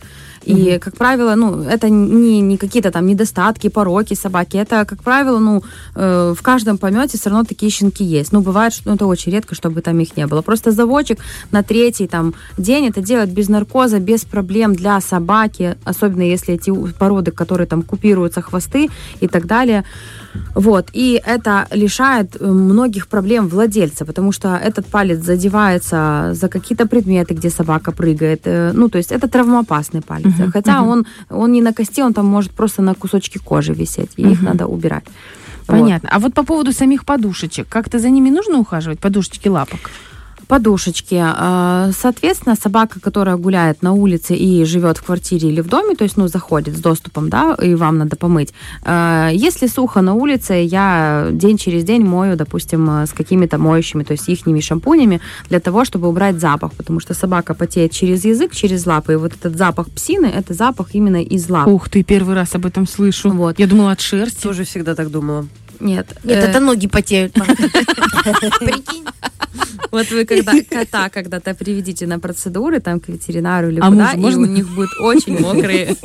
И, 0.44 0.52
угу. 0.52 0.80
как 0.80 0.96
правило, 0.96 1.34
ну, 1.34 1.62
это 1.62 1.90
не, 1.90 2.40
не 2.40 2.56
какие-то 2.56 2.90
там 2.90 3.06
недостатки, 3.06 3.68
пороки 3.68 4.14
собаки. 4.14 4.56
Это, 4.56 4.84
как 4.84 5.02
правило, 5.02 5.38
ну, 5.38 5.62
э, 5.94 6.34
в 6.34 6.42
каждом 6.42 6.78
помете 6.78 7.18
все 7.18 7.30
равно 7.30 7.44
такие 7.44 7.70
щенки 7.70 8.04
есть. 8.04 8.32
Ну, 8.32 8.40
бывает, 8.40 8.72
что 8.72 8.88
ну, 8.88 8.94
это 8.94 9.06
очень 9.06 9.32
редко, 9.32 9.54
чтобы 9.54 9.82
там 9.82 10.00
их 10.00 10.16
не 10.16 10.26
было. 10.26 10.40
Просто 10.42 10.70
заводчик 10.70 11.18
на 11.50 11.62
третий 11.62 12.06
там 12.06 12.34
день 12.56 12.86
это 12.86 13.02
делать 13.02 13.30
без 13.30 13.48
наркоза, 13.48 13.98
без 13.98 14.24
проблем 14.24 14.74
для 14.74 15.00
собаки, 15.00 15.76
особенно 15.84 16.22
если 16.22 16.54
эти 16.54 16.72
породы, 16.92 17.30
которые 17.30 17.66
там 17.66 17.82
купируются, 17.82 18.40
хвосты 18.40 18.88
и 19.20 19.28
так 19.28 19.46
далее. 19.46 19.84
Вот. 20.54 20.90
И 20.92 21.20
это 21.24 21.66
лишает 21.70 22.36
э, 22.40 22.46
многих 22.46 23.06
проблем 23.08 23.48
владельца, 23.48 24.04
потому 24.04 24.32
что 24.32 24.48
этот 24.56 24.86
палец 24.86 25.18
задевается 25.18 26.30
за 26.32 26.48
какие-то 26.48 26.86
предметы, 26.86 27.34
где 27.34 27.50
собака 27.50 27.92
прыгает. 27.92 28.42
Э, 28.44 28.72
ну, 28.74 28.88
то 28.88 28.98
есть 28.98 29.12
это 29.12 29.28
травмоопасный 29.28 30.02
палец. 30.02 30.26
Uh-huh, 30.26 30.50
Хотя 30.52 30.72
uh-huh. 30.72 30.88
он, 30.88 31.06
он 31.30 31.52
не 31.52 31.62
на 31.62 31.72
кости, 31.72 32.02
он 32.02 32.12
там 32.12 32.26
может 32.26 32.50
просто 32.50 32.82
на 32.82 32.94
кусочки 32.94 33.38
кожи 33.38 33.74
висеть, 33.74 34.10
и 34.16 34.22
uh-huh. 34.22 34.32
их 34.32 34.42
надо 34.42 34.66
убирать. 34.66 35.04
Понятно. 35.66 36.08
Вот. 36.12 36.16
А 36.16 36.18
вот 36.18 36.34
по 36.34 36.44
поводу 36.44 36.72
самих 36.72 37.04
подушечек, 37.04 37.68
как-то 37.68 37.98
за 37.98 38.10
ними 38.10 38.30
нужно 38.30 38.58
ухаживать, 38.58 38.98
подушечки 38.98 39.48
лапок? 39.48 39.90
Подушечки. 40.48 41.20
А, 41.20 41.90
соответственно, 41.92 42.56
собака, 42.56 43.00
которая 43.00 43.36
гуляет 43.36 43.82
на 43.82 43.92
улице 43.92 44.34
и 44.34 44.64
живет 44.64 44.98
в 44.98 45.02
квартире 45.04 45.50
или 45.50 45.60
в 45.60 45.68
доме, 45.68 45.94
то 45.94 46.04
есть, 46.04 46.16
ну, 46.16 46.26
заходит 46.26 46.76
с 46.76 46.80
доступом, 46.80 47.28
да, 47.28 47.54
и 47.62 47.74
вам 47.74 47.98
надо 47.98 48.16
помыть. 48.16 48.52
А, 48.82 49.30
если 49.32 49.66
сухо 49.66 50.00
на 50.00 50.14
улице, 50.14 50.54
я 50.54 51.28
день 51.30 51.58
через 51.58 51.84
день 51.84 52.04
мою, 52.04 52.36
допустим, 52.36 52.88
с 52.88 53.12
какими-то 53.12 53.58
моющими, 53.58 54.02
то 54.02 54.12
есть 54.12 54.28
ихними 54.28 54.60
шампунями, 54.60 55.20
для 55.48 55.60
того, 55.60 55.84
чтобы 55.84 56.08
убрать 56.08 56.40
запах, 56.40 56.72
потому 56.72 57.00
что 57.00 57.14
собака 57.14 57.54
потеет 57.54 57.92
через 57.92 58.24
язык, 58.24 58.54
через 58.54 58.86
лапы, 58.86 59.12
и 59.12 59.16
вот 59.16 59.34
этот 59.34 59.56
запах 59.56 59.90
псины, 59.90 60.26
это 60.26 60.54
запах 60.54 60.94
именно 60.94 61.22
из 61.22 61.48
лап. 61.50 61.68
Ух 61.68 61.88
ты, 61.88 62.02
первый 62.02 62.34
раз 62.34 62.54
об 62.54 62.64
этом 62.64 62.86
слышу. 62.86 63.30
Вот. 63.30 63.58
Я 63.58 63.66
думала 63.66 63.92
от 63.92 64.00
шерсти. 64.00 64.42
Тоже 64.42 64.64
всегда 64.64 64.94
так 64.94 65.10
думала. 65.10 65.46
Нет. 65.80 66.06
Нет, 66.24 66.44
это 66.44 66.60
ноги 66.60 66.88
потеют. 66.88 67.32
Прикинь. 68.60 69.04
Вот 69.90 70.10
вы 70.10 70.24
когда 70.24 70.52
кота 70.68 71.08
когда-то 71.08 71.54
приведите 71.54 72.06
на 72.06 72.18
процедуры, 72.18 72.80
там, 72.80 73.00
к 73.00 73.08
ветеринару 73.08 73.70
или 73.70 73.80
а 73.80 73.88
куда, 73.88 74.12
и 74.12 74.34
у 74.34 74.44
них 74.44 74.68
будут 74.68 74.90
очень 75.00 75.38
мокрые. 75.40 75.96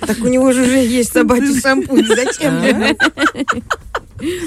Так 0.00 0.18
у 0.20 0.28
него 0.28 0.52
же 0.52 0.62
уже 0.62 0.78
есть 0.78 1.12
собачий 1.12 1.60
шампунь. 1.60 2.06
Зачем? 2.06 2.96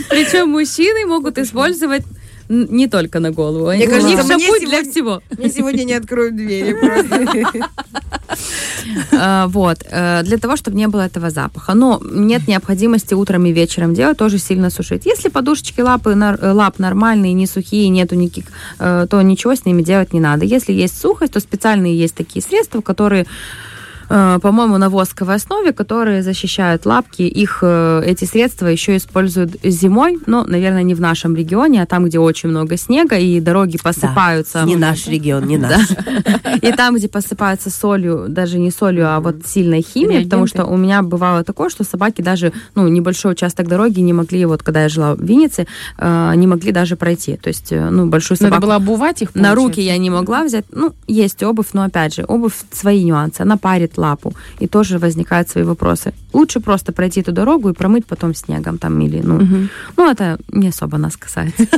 Причем 0.10 0.50
мужчины 0.50 1.06
могут 1.06 1.38
использовать 1.38 2.04
не 2.52 2.88
только 2.88 3.20
на 3.20 3.32
голову. 3.32 3.72
Мне 3.72 3.88
кажется, 3.88 4.18
шампунь 4.18 4.40
сегодня, 4.40 4.68
для 4.68 4.84
всего. 4.84 5.22
Мне 5.38 5.50
сегодня 5.50 5.84
не 5.84 5.94
откроют 5.94 6.36
двери 6.36 6.76
а, 9.14 9.48
Вот. 9.48 9.78
Э, 9.90 10.24
для 10.24 10.38
того, 10.38 10.58
чтобы 10.58 10.78
не 10.78 10.88
было 10.88 11.02
этого 11.02 11.30
запаха. 11.30 11.74
Но 11.74 12.02
нет 12.04 12.48
необходимости 12.48 13.14
утром 13.14 13.46
и 13.46 13.54
вечером 13.54 13.94
делать, 13.94 14.18
тоже 14.18 14.38
сильно 14.38 14.70
сушить. 14.70 15.06
Если 15.06 15.30
подушечки 15.30 15.82
лапы, 15.82 16.12
э, 16.12 16.52
лап 16.52 16.80
нормальные, 16.80 17.34
не 17.34 17.48
сухие, 17.48 17.90
нету 17.90 18.16
никаких, 18.16 18.46
э, 18.80 19.08
то 19.10 19.22
ничего 19.22 19.56
с 19.56 19.66
ними 19.66 19.82
делать 19.82 20.14
не 20.14 20.20
надо. 20.20 20.46
Если 20.46 20.74
есть 20.74 21.00
сухость, 21.00 21.34
то 21.34 21.40
специальные 21.40 21.98
есть 21.98 22.16
такие 22.16 22.42
средства, 22.44 22.82
которые 22.82 23.26
по-моему, 24.42 24.78
на 24.78 24.90
восковой 24.90 25.36
основе, 25.36 25.72
которые 25.72 26.22
защищают 26.22 26.86
лапки. 26.86 27.22
Их 27.22 27.60
э, 27.62 28.04
эти 28.06 28.26
средства 28.26 28.68
еще 28.68 28.98
используют 28.98 29.52
зимой, 29.64 30.18
но, 30.26 30.44
наверное, 30.44 30.84
не 30.84 30.94
в 30.94 31.00
нашем 31.00 31.36
регионе, 31.36 31.82
а 31.82 31.86
там, 31.86 32.06
где 32.06 32.20
очень 32.20 32.50
много 32.50 32.76
снега 32.76 33.18
и 33.18 33.40
дороги 33.40 33.78
посыпаются. 33.82 34.60
Да, 34.60 34.66
не 34.66 34.76
наш 34.76 35.08
регион, 35.08 35.46
не 35.46 35.58
наш. 35.58 35.88
И 36.62 36.72
там, 36.74 36.96
где 36.96 37.08
посыпаются 37.08 37.70
солью, 37.70 38.26
даже 38.28 38.60
не 38.60 38.72
солью, 38.72 39.08
а 39.08 39.20
вот 39.22 39.46
сильной 39.46 39.82
химией, 39.82 40.26
потому 40.26 40.46
что 40.46 40.66
у 40.66 40.76
меня 40.76 41.02
бывало 41.04 41.44
такое, 41.44 41.70
что 41.70 41.84
собаки 41.84 42.22
даже, 42.22 42.52
ну, 42.76 42.88
небольшой 42.90 43.32
участок 43.32 43.68
дороги 43.68 44.02
не 44.02 44.14
могли, 44.14 44.46
вот 44.46 44.62
когда 44.62 44.84
я 44.84 44.90
жила 44.90 45.16
в 45.16 45.22
Виннице, 45.22 45.68
э, 45.98 46.34
не 46.36 46.48
могли 46.48 46.72
даже 46.74 46.96
пройти. 46.98 47.38
То 47.38 47.48
есть, 47.48 47.72
ну, 47.72 48.08
большую 48.08 48.38
собаку... 48.38 48.56
Надо 48.56 48.66
было 48.66 48.76
обувать 48.76 49.22
их, 49.22 49.36
На 49.36 49.56
руки 49.56 49.80
я 49.80 49.98
не 49.98 50.10
могла 50.10 50.44
взять. 50.44 50.66
Ну, 50.72 50.94
есть 51.08 51.42
обувь, 51.44 51.68
но, 51.74 51.84
опять 51.84 52.16
же, 52.16 52.26
обувь 52.28 52.56
свои 52.72 53.04
нюансы. 53.04 53.42
Она 53.42 53.56
парит 53.58 53.98
лапу. 54.02 54.34
И 54.60 54.68
тоже 54.68 54.98
возникают 54.98 55.50
свои 55.50 55.64
вопросы. 55.64 56.14
Лучше 56.34 56.60
просто 56.60 56.92
пройти 56.92 57.22
эту 57.22 57.32
дорогу 57.32 57.70
и 57.70 57.74
промыть 57.74 58.06
потом 58.06 58.36
снегом 58.36 58.78
там 58.78 59.00
или, 59.02 59.22
ну, 59.24 59.36
угу. 59.36 59.68
ну 59.98 60.12
это 60.12 60.38
не 60.50 60.70
особо 60.70 60.98
нас 60.98 61.18
касается. 61.18 61.68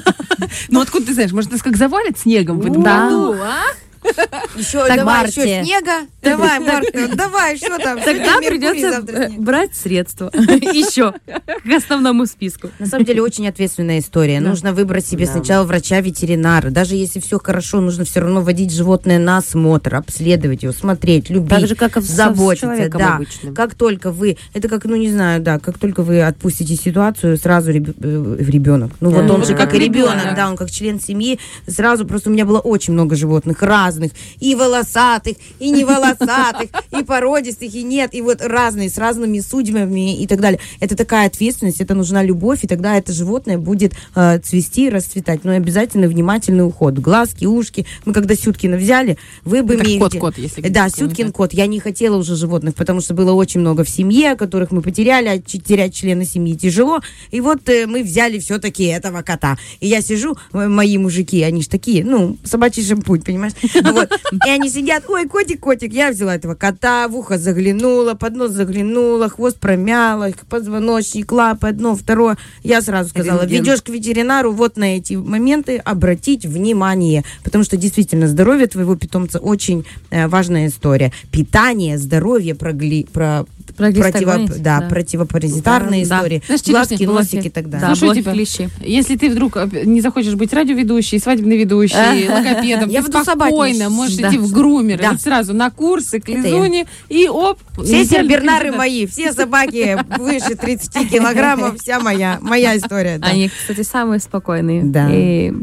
Ну 0.69 0.81
откуда 0.81 1.05
ты 1.05 1.13
знаешь, 1.13 1.31
может, 1.31 1.51
нас 1.51 1.61
как 1.61 1.77
завалит 1.77 2.17
снегом 2.17 2.59
в 2.59 2.65
этом 2.65 2.83
году, 2.83 3.33
а? 3.33 3.63
Еще, 4.57 4.85
так, 4.85 4.97
давай, 4.97 5.21
Марте. 5.23 5.41
еще 5.41 5.63
снега. 5.63 6.07
Давай, 6.21 6.59
Марта, 6.59 7.15
давай, 7.15 7.57
что 7.57 7.77
там? 7.79 7.99
Тогда 7.99 8.37
придется 8.37 9.03
брать 9.37 9.75
средства. 9.75 10.31
Еще 10.35 11.13
к 11.27 11.71
основному 11.75 12.25
списку. 12.25 12.69
На 12.79 12.85
самом 12.85 13.05
деле 13.05 13.21
очень 13.21 13.47
ответственная 13.47 13.99
история. 13.99 14.39
Нужно 14.39 14.73
выбрать 14.73 15.05
себе 15.05 15.25
сначала 15.25 15.65
врача-ветеринара. 15.65 16.69
Даже 16.69 16.95
если 16.95 17.19
все 17.19 17.39
хорошо, 17.39 17.81
нужно 17.81 18.05
все 18.05 18.19
равно 18.19 18.41
водить 18.41 18.73
животное 18.73 19.19
на 19.19 19.37
осмотр, 19.37 19.95
обследовать 19.95 20.63
его, 20.63 20.73
смотреть, 20.73 21.29
любить. 21.29 21.49
Так 21.49 21.67
же, 21.67 21.75
как 21.75 21.97
и 21.97 22.01
заботиться. 22.01 22.89
Да. 22.89 23.15
Обычным. 23.15 23.55
Как 23.55 23.75
только 23.75 24.11
вы, 24.11 24.37
это 24.53 24.69
как, 24.69 24.85
ну 24.85 24.95
не 24.95 25.11
знаю, 25.11 25.41
да, 25.41 25.59
как 25.59 25.77
только 25.77 26.03
вы 26.03 26.21
отпустите 26.21 26.75
ситуацию, 26.75 27.37
сразу 27.37 27.71
э, 27.71 27.73
ребенок. 27.73 28.91
Ну 28.99 29.09
вот 29.09 29.29
он 29.29 29.45
же 29.45 29.55
как 29.55 29.73
и 29.73 29.79
ребенок, 29.79 30.35
да, 30.35 30.49
он 30.49 30.57
как 30.57 30.69
член 30.69 30.99
семьи. 30.99 31.39
Сразу 31.67 32.05
просто 32.05 32.29
у 32.29 32.33
меня 32.33 32.45
было 32.45 32.59
очень 32.59 32.93
много 32.93 33.15
животных 33.15 33.61
раз 33.61 33.92
разных, 33.93 34.11
и 34.39 34.55
волосатых, 34.55 35.37
и 35.59 35.69
не 35.69 35.85
волосатых, 35.85 36.69
и 36.91 37.03
породистых, 37.03 37.73
и 37.73 37.83
нет, 37.83 38.13
и 38.13 38.21
вот 38.21 38.41
разные, 38.41 38.89
с 38.89 38.97
разными 38.97 39.39
судьбами 39.39 40.21
и 40.21 40.27
так 40.27 40.41
далее. 40.41 40.59
Это 40.79 40.95
такая 40.95 41.27
ответственность, 41.27 41.81
это 41.81 41.93
нужна 41.93 42.23
любовь, 42.23 42.63
и 42.63 42.67
тогда 42.67 42.97
это 42.97 43.13
животное 43.13 43.57
будет 43.57 43.93
э, 44.15 44.39
цвести, 44.39 44.89
расцветать. 44.89 45.43
Но 45.43 45.51
обязательно 45.51 46.07
внимательный 46.07 46.65
уход. 46.65 46.95
Глазки, 46.95 47.45
ушки. 47.45 47.85
Мы 48.05 48.13
когда 48.13 48.35
Сюткина 48.35 48.77
взяли, 48.77 49.17
вы 49.43 49.63
бы 49.63 49.75
имели... 49.75 49.99
Кот, 49.99 50.15
кот, 50.15 50.37
если 50.37 50.61
Да, 50.61 50.89
Сюткин 50.89 51.31
кот. 51.31 51.53
Я 51.53 51.67
не 51.67 51.79
хотела 51.79 52.17
уже 52.17 52.35
животных, 52.35 52.75
потому 52.75 53.01
что 53.01 53.13
было 53.13 53.33
очень 53.33 53.59
много 53.59 53.83
в 53.83 53.89
семье, 53.89 54.35
которых 54.35 54.71
мы 54.71 54.81
потеряли, 54.81 55.27
а 55.27 55.39
терять 55.39 55.95
члена 55.95 56.25
семьи 56.25 56.55
тяжело. 56.55 57.01
И 57.31 57.41
вот 57.41 57.69
э, 57.69 57.85
мы 57.85 58.03
взяли 58.03 58.39
все-таки 58.39 58.85
этого 58.85 59.21
кота. 59.21 59.57
И 59.79 59.87
я 59.87 60.01
сижу, 60.01 60.35
мои 60.51 60.97
мужики, 60.97 61.41
они 61.43 61.61
же 61.61 61.69
такие, 61.69 62.03
ну, 62.03 62.37
собачий 62.43 62.83
шампунь, 62.83 63.21
понимаешь? 63.21 63.53
Вот. 63.83 64.09
И 64.45 64.49
они 64.49 64.69
сидят, 64.69 65.03
ой, 65.09 65.27
котик, 65.27 65.59
котик. 65.59 65.93
Я 65.93 66.11
взяла 66.11 66.35
этого 66.35 66.55
кота, 66.55 67.07
в 67.07 67.15
ухо 67.15 67.37
заглянула, 67.37 68.13
под 68.13 68.35
нос 68.35 68.51
заглянула, 68.51 69.29
хвост 69.29 69.59
промяла, 69.59 70.31
позвоночник, 70.49 71.31
лапы, 71.31 71.67
одно, 71.67 71.95
второе. 71.95 72.37
Я 72.63 72.81
сразу 72.81 73.09
сказала, 73.09 73.45
ведешь 73.45 73.81
к 73.81 73.89
ветеринару, 73.89 74.51
вот 74.51 74.77
на 74.77 74.97
эти 74.97 75.13
моменты 75.13 75.77
обратить 75.77 76.45
внимание. 76.45 77.23
Потому 77.43 77.63
что 77.63 77.77
действительно 77.77 78.27
здоровье 78.27 78.67
твоего 78.67 78.95
питомца 78.95 79.39
очень 79.39 79.85
э, 80.09 80.27
важная 80.27 80.67
история. 80.67 81.11
Питание, 81.31 81.97
здоровье 81.97 82.55
прогли, 82.55 83.05
про, 83.11 83.45
противо, 83.75 84.39
да, 84.57 84.79
да. 84.79 84.87
противопаразитарные 84.87 86.05
да, 86.05 86.17
истории, 86.17 86.43
да. 86.47 86.55
глазки, 86.67 87.03
носики 87.03 87.47
и 87.47 87.49
так 87.49 87.69
далее. 87.69 87.89
Да, 87.89 87.95
Слушай, 87.95 88.15
типа, 88.17 88.31
клещи. 88.31 88.69
если 88.81 89.15
ты 89.15 89.29
вдруг 89.29 89.57
э, 89.57 89.67
не 89.85 90.01
захочешь 90.01 90.35
быть 90.35 90.53
радиоведущей, 90.53 91.19
свадебной 91.19 91.57
ведущей, 91.57 92.29
логопедом, 92.29 92.89
я 92.89 93.01
ты 93.01 93.23
спокойно 93.23 93.89
можешь 93.89 94.17
идти 94.17 94.37
в 94.37 94.51
грумер 94.51 94.99
да. 94.99 95.17
сразу 95.17 95.53
на 95.53 95.69
курсы 95.69 96.19
к 96.19 96.27
Лизуне 96.27 96.85
и 97.09 97.27
оп. 97.27 97.59
Все 97.83 98.05
сербернары 98.05 98.71
мои, 98.71 99.05
все 99.05 99.33
собаки 99.33 99.97
выше 100.17 100.55
30 100.55 101.09
килограммов, 101.09 101.79
вся 101.79 101.99
моя, 101.99 102.39
моя 102.41 102.77
история. 102.77 103.19
Они, 103.21 103.49
кстати, 103.49 103.81
самые 103.81 104.19
спокойные. 104.19 104.83
Да. 104.83 105.09
И 105.11 105.53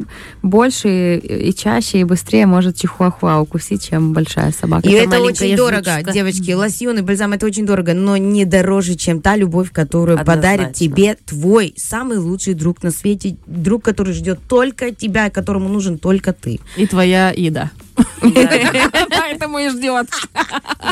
больше, 0.42 1.18
и 1.18 1.54
чаще, 1.54 2.00
и 2.00 2.04
быстрее 2.04 2.46
может 2.46 2.76
чихуахуа 2.76 3.40
укусить, 3.40 3.88
чем 3.88 4.12
большая 4.12 4.52
собака. 4.52 4.88
И 4.88 4.92
это, 4.92 5.16
это 5.16 5.22
очень 5.22 5.56
дорого, 5.56 6.02
девочки. 6.12 6.52
Лосьон 6.52 6.98
и 6.98 7.02
бальзам 7.02 7.32
это 7.32 7.46
очень 7.46 7.66
дорого, 7.66 7.89
но 7.94 8.16
не 8.16 8.44
дороже, 8.44 8.94
чем 8.94 9.20
та 9.20 9.36
любовь, 9.36 9.70
которую 9.72 10.18
Однозначно. 10.18 10.50
подарит 10.56 10.74
тебе 10.74 11.16
твой 11.26 11.74
самый 11.76 12.18
лучший 12.18 12.54
друг 12.54 12.82
на 12.82 12.90
свете, 12.90 13.36
друг, 13.46 13.84
который 13.84 14.12
ждет 14.12 14.40
только 14.48 14.94
тебя, 14.94 15.30
которому 15.30 15.68
нужен 15.68 15.98
только 15.98 16.32
ты. 16.32 16.60
И 16.76 16.86
твоя 16.86 17.32
еда. 17.36 17.70
Поэтому 18.20 19.58
и 19.58 19.68
ждет. 19.68 20.08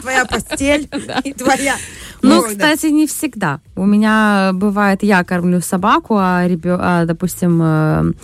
Твоя 0.01 0.25
постель 0.25 0.89
и 1.25 1.33
твоя 1.33 1.77
ну, 2.23 2.43
кстати, 2.43 2.87
не 2.87 3.07
всегда. 3.07 3.61
У 3.77 3.87
меня 3.87 4.51
бывает, 4.53 5.03
я 5.03 5.23
кормлю 5.25 5.61
собаку, 5.61 6.17
а, 6.17 6.45
а 6.45 7.05
допустим, 7.05 8.15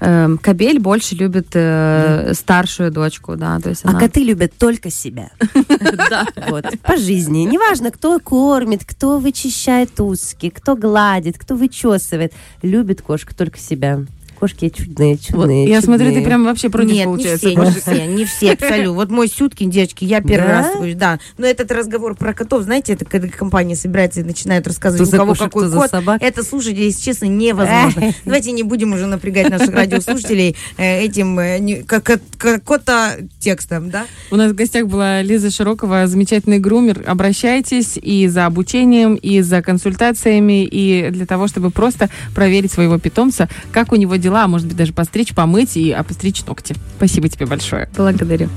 э, 0.00 0.28
э, 0.28 0.36
кобель 0.42 0.78
больше 0.78 1.14
любит 1.14 1.48
э, 1.54 2.32
старшую 2.34 2.90
дочку, 2.90 3.36
да, 3.36 3.58
то 3.60 3.70
есть 3.70 3.84
а 3.84 3.90
она... 3.90 3.98
А 3.98 4.00
коты 4.00 4.22
любят 4.22 4.52
только 4.58 4.90
себя. 4.90 5.30
Да. 6.10 6.26
Вот, 6.48 6.64
по 6.82 6.96
жизни. 6.96 7.40
Неважно, 7.40 7.90
кто 7.90 8.18
кормит, 8.20 8.84
кто 8.84 9.18
вычищает 9.18 10.00
узки, 10.00 10.48
кто 10.50 10.76
гладит, 10.76 11.36
кто 11.38 11.54
вычесывает. 11.54 12.32
Любит 12.62 13.02
кошка 13.02 13.34
только 13.34 13.58
себя. 13.58 14.00
Кошки 14.38 14.68
чудные, 14.68 15.18
чудные. 15.18 15.64
Вот, 15.64 15.70
я 15.70 15.80
смотрю, 15.80 16.12
ты 16.12 16.22
прям 16.22 16.44
вообще 16.44 16.70
против 16.70 16.92
Нет, 16.92 17.04
получается. 17.06 17.48
Не 17.48 17.56
все, 17.56 17.64
не 17.64 17.80
все, 17.80 18.06
не 18.06 18.24
все, 18.24 18.52
абсолютно. 18.52 18.92
Вот 18.92 19.10
мой 19.10 19.28
Сюткин, 19.28 19.68
девочки, 19.68 20.04
я 20.04 20.20
первый 20.20 20.46
да? 20.46 20.52
раз 20.52 20.72
слышу, 20.76 20.96
да. 20.96 21.18
Но 21.38 21.46
этот 21.46 21.72
разговор 21.72 22.14
про 22.14 22.32
котов, 22.32 22.62
знаете, 22.62 22.92
это 22.92 23.04
когда 23.04 23.26
компания 23.28 23.74
собирается 23.74 24.20
и 24.20 24.22
начинает 24.22 24.66
рассказывать, 24.66 25.08
кто 25.08 25.16
у 25.16 25.18
кого 25.18 25.32
кошек, 25.32 25.44
какой 25.44 25.72
кот. 25.72 25.90
Собак. 25.90 26.22
Это 26.22 26.44
слушать, 26.44 26.76
если 26.76 27.02
честно, 27.02 27.24
невозможно. 27.24 28.14
Давайте 28.24 28.52
не 28.52 28.62
будем 28.62 28.92
уже 28.92 29.06
напрягать 29.06 29.50
наших 29.50 29.74
радиослушателей 29.74 30.54
э, 30.76 31.00
этим 31.00 31.38
э, 31.40 31.82
кота 31.84 33.16
текстом, 33.40 33.90
да? 33.90 34.06
У 34.30 34.36
нас 34.36 34.52
в 34.52 34.54
гостях 34.54 34.86
была 34.86 35.20
Лиза 35.22 35.50
Широкова, 35.50 36.06
замечательный 36.06 36.60
грумер. 36.60 37.02
Обращайтесь 37.06 37.98
и 38.00 38.28
за 38.28 38.46
обучением, 38.46 39.16
и 39.16 39.40
за 39.40 39.62
консультациями, 39.62 40.64
и 40.64 41.10
для 41.10 41.26
того, 41.26 41.48
чтобы 41.48 41.70
просто 41.70 42.08
проверить 42.36 42.70
своего 42.70 42.98
питомца, 42.98 43.48
как 43.72 43.92
у 43.92 43.96
него 43.96 44.14
дела 44.14 44.27
дела, 44.28 44.44
а 44.44 44.48
может 44.48 44.66
быть 44.66 44.76
даже 44.76 44.92
постричь, 44.92 45.34
помыть 45.34 45.76
и 45.76 45.90
а, 45.90 46.02
постричь 46.02 46.44
ногти. 46.44 46.74
Спасибо 46.96 47.28
тебе 47.28 47.46
большое. 47.46 47.88
Благодарю. 47.96 48.50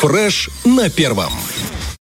Фреш 0.00 0.48
на 0.64 0.88
первом. 0.88 1.32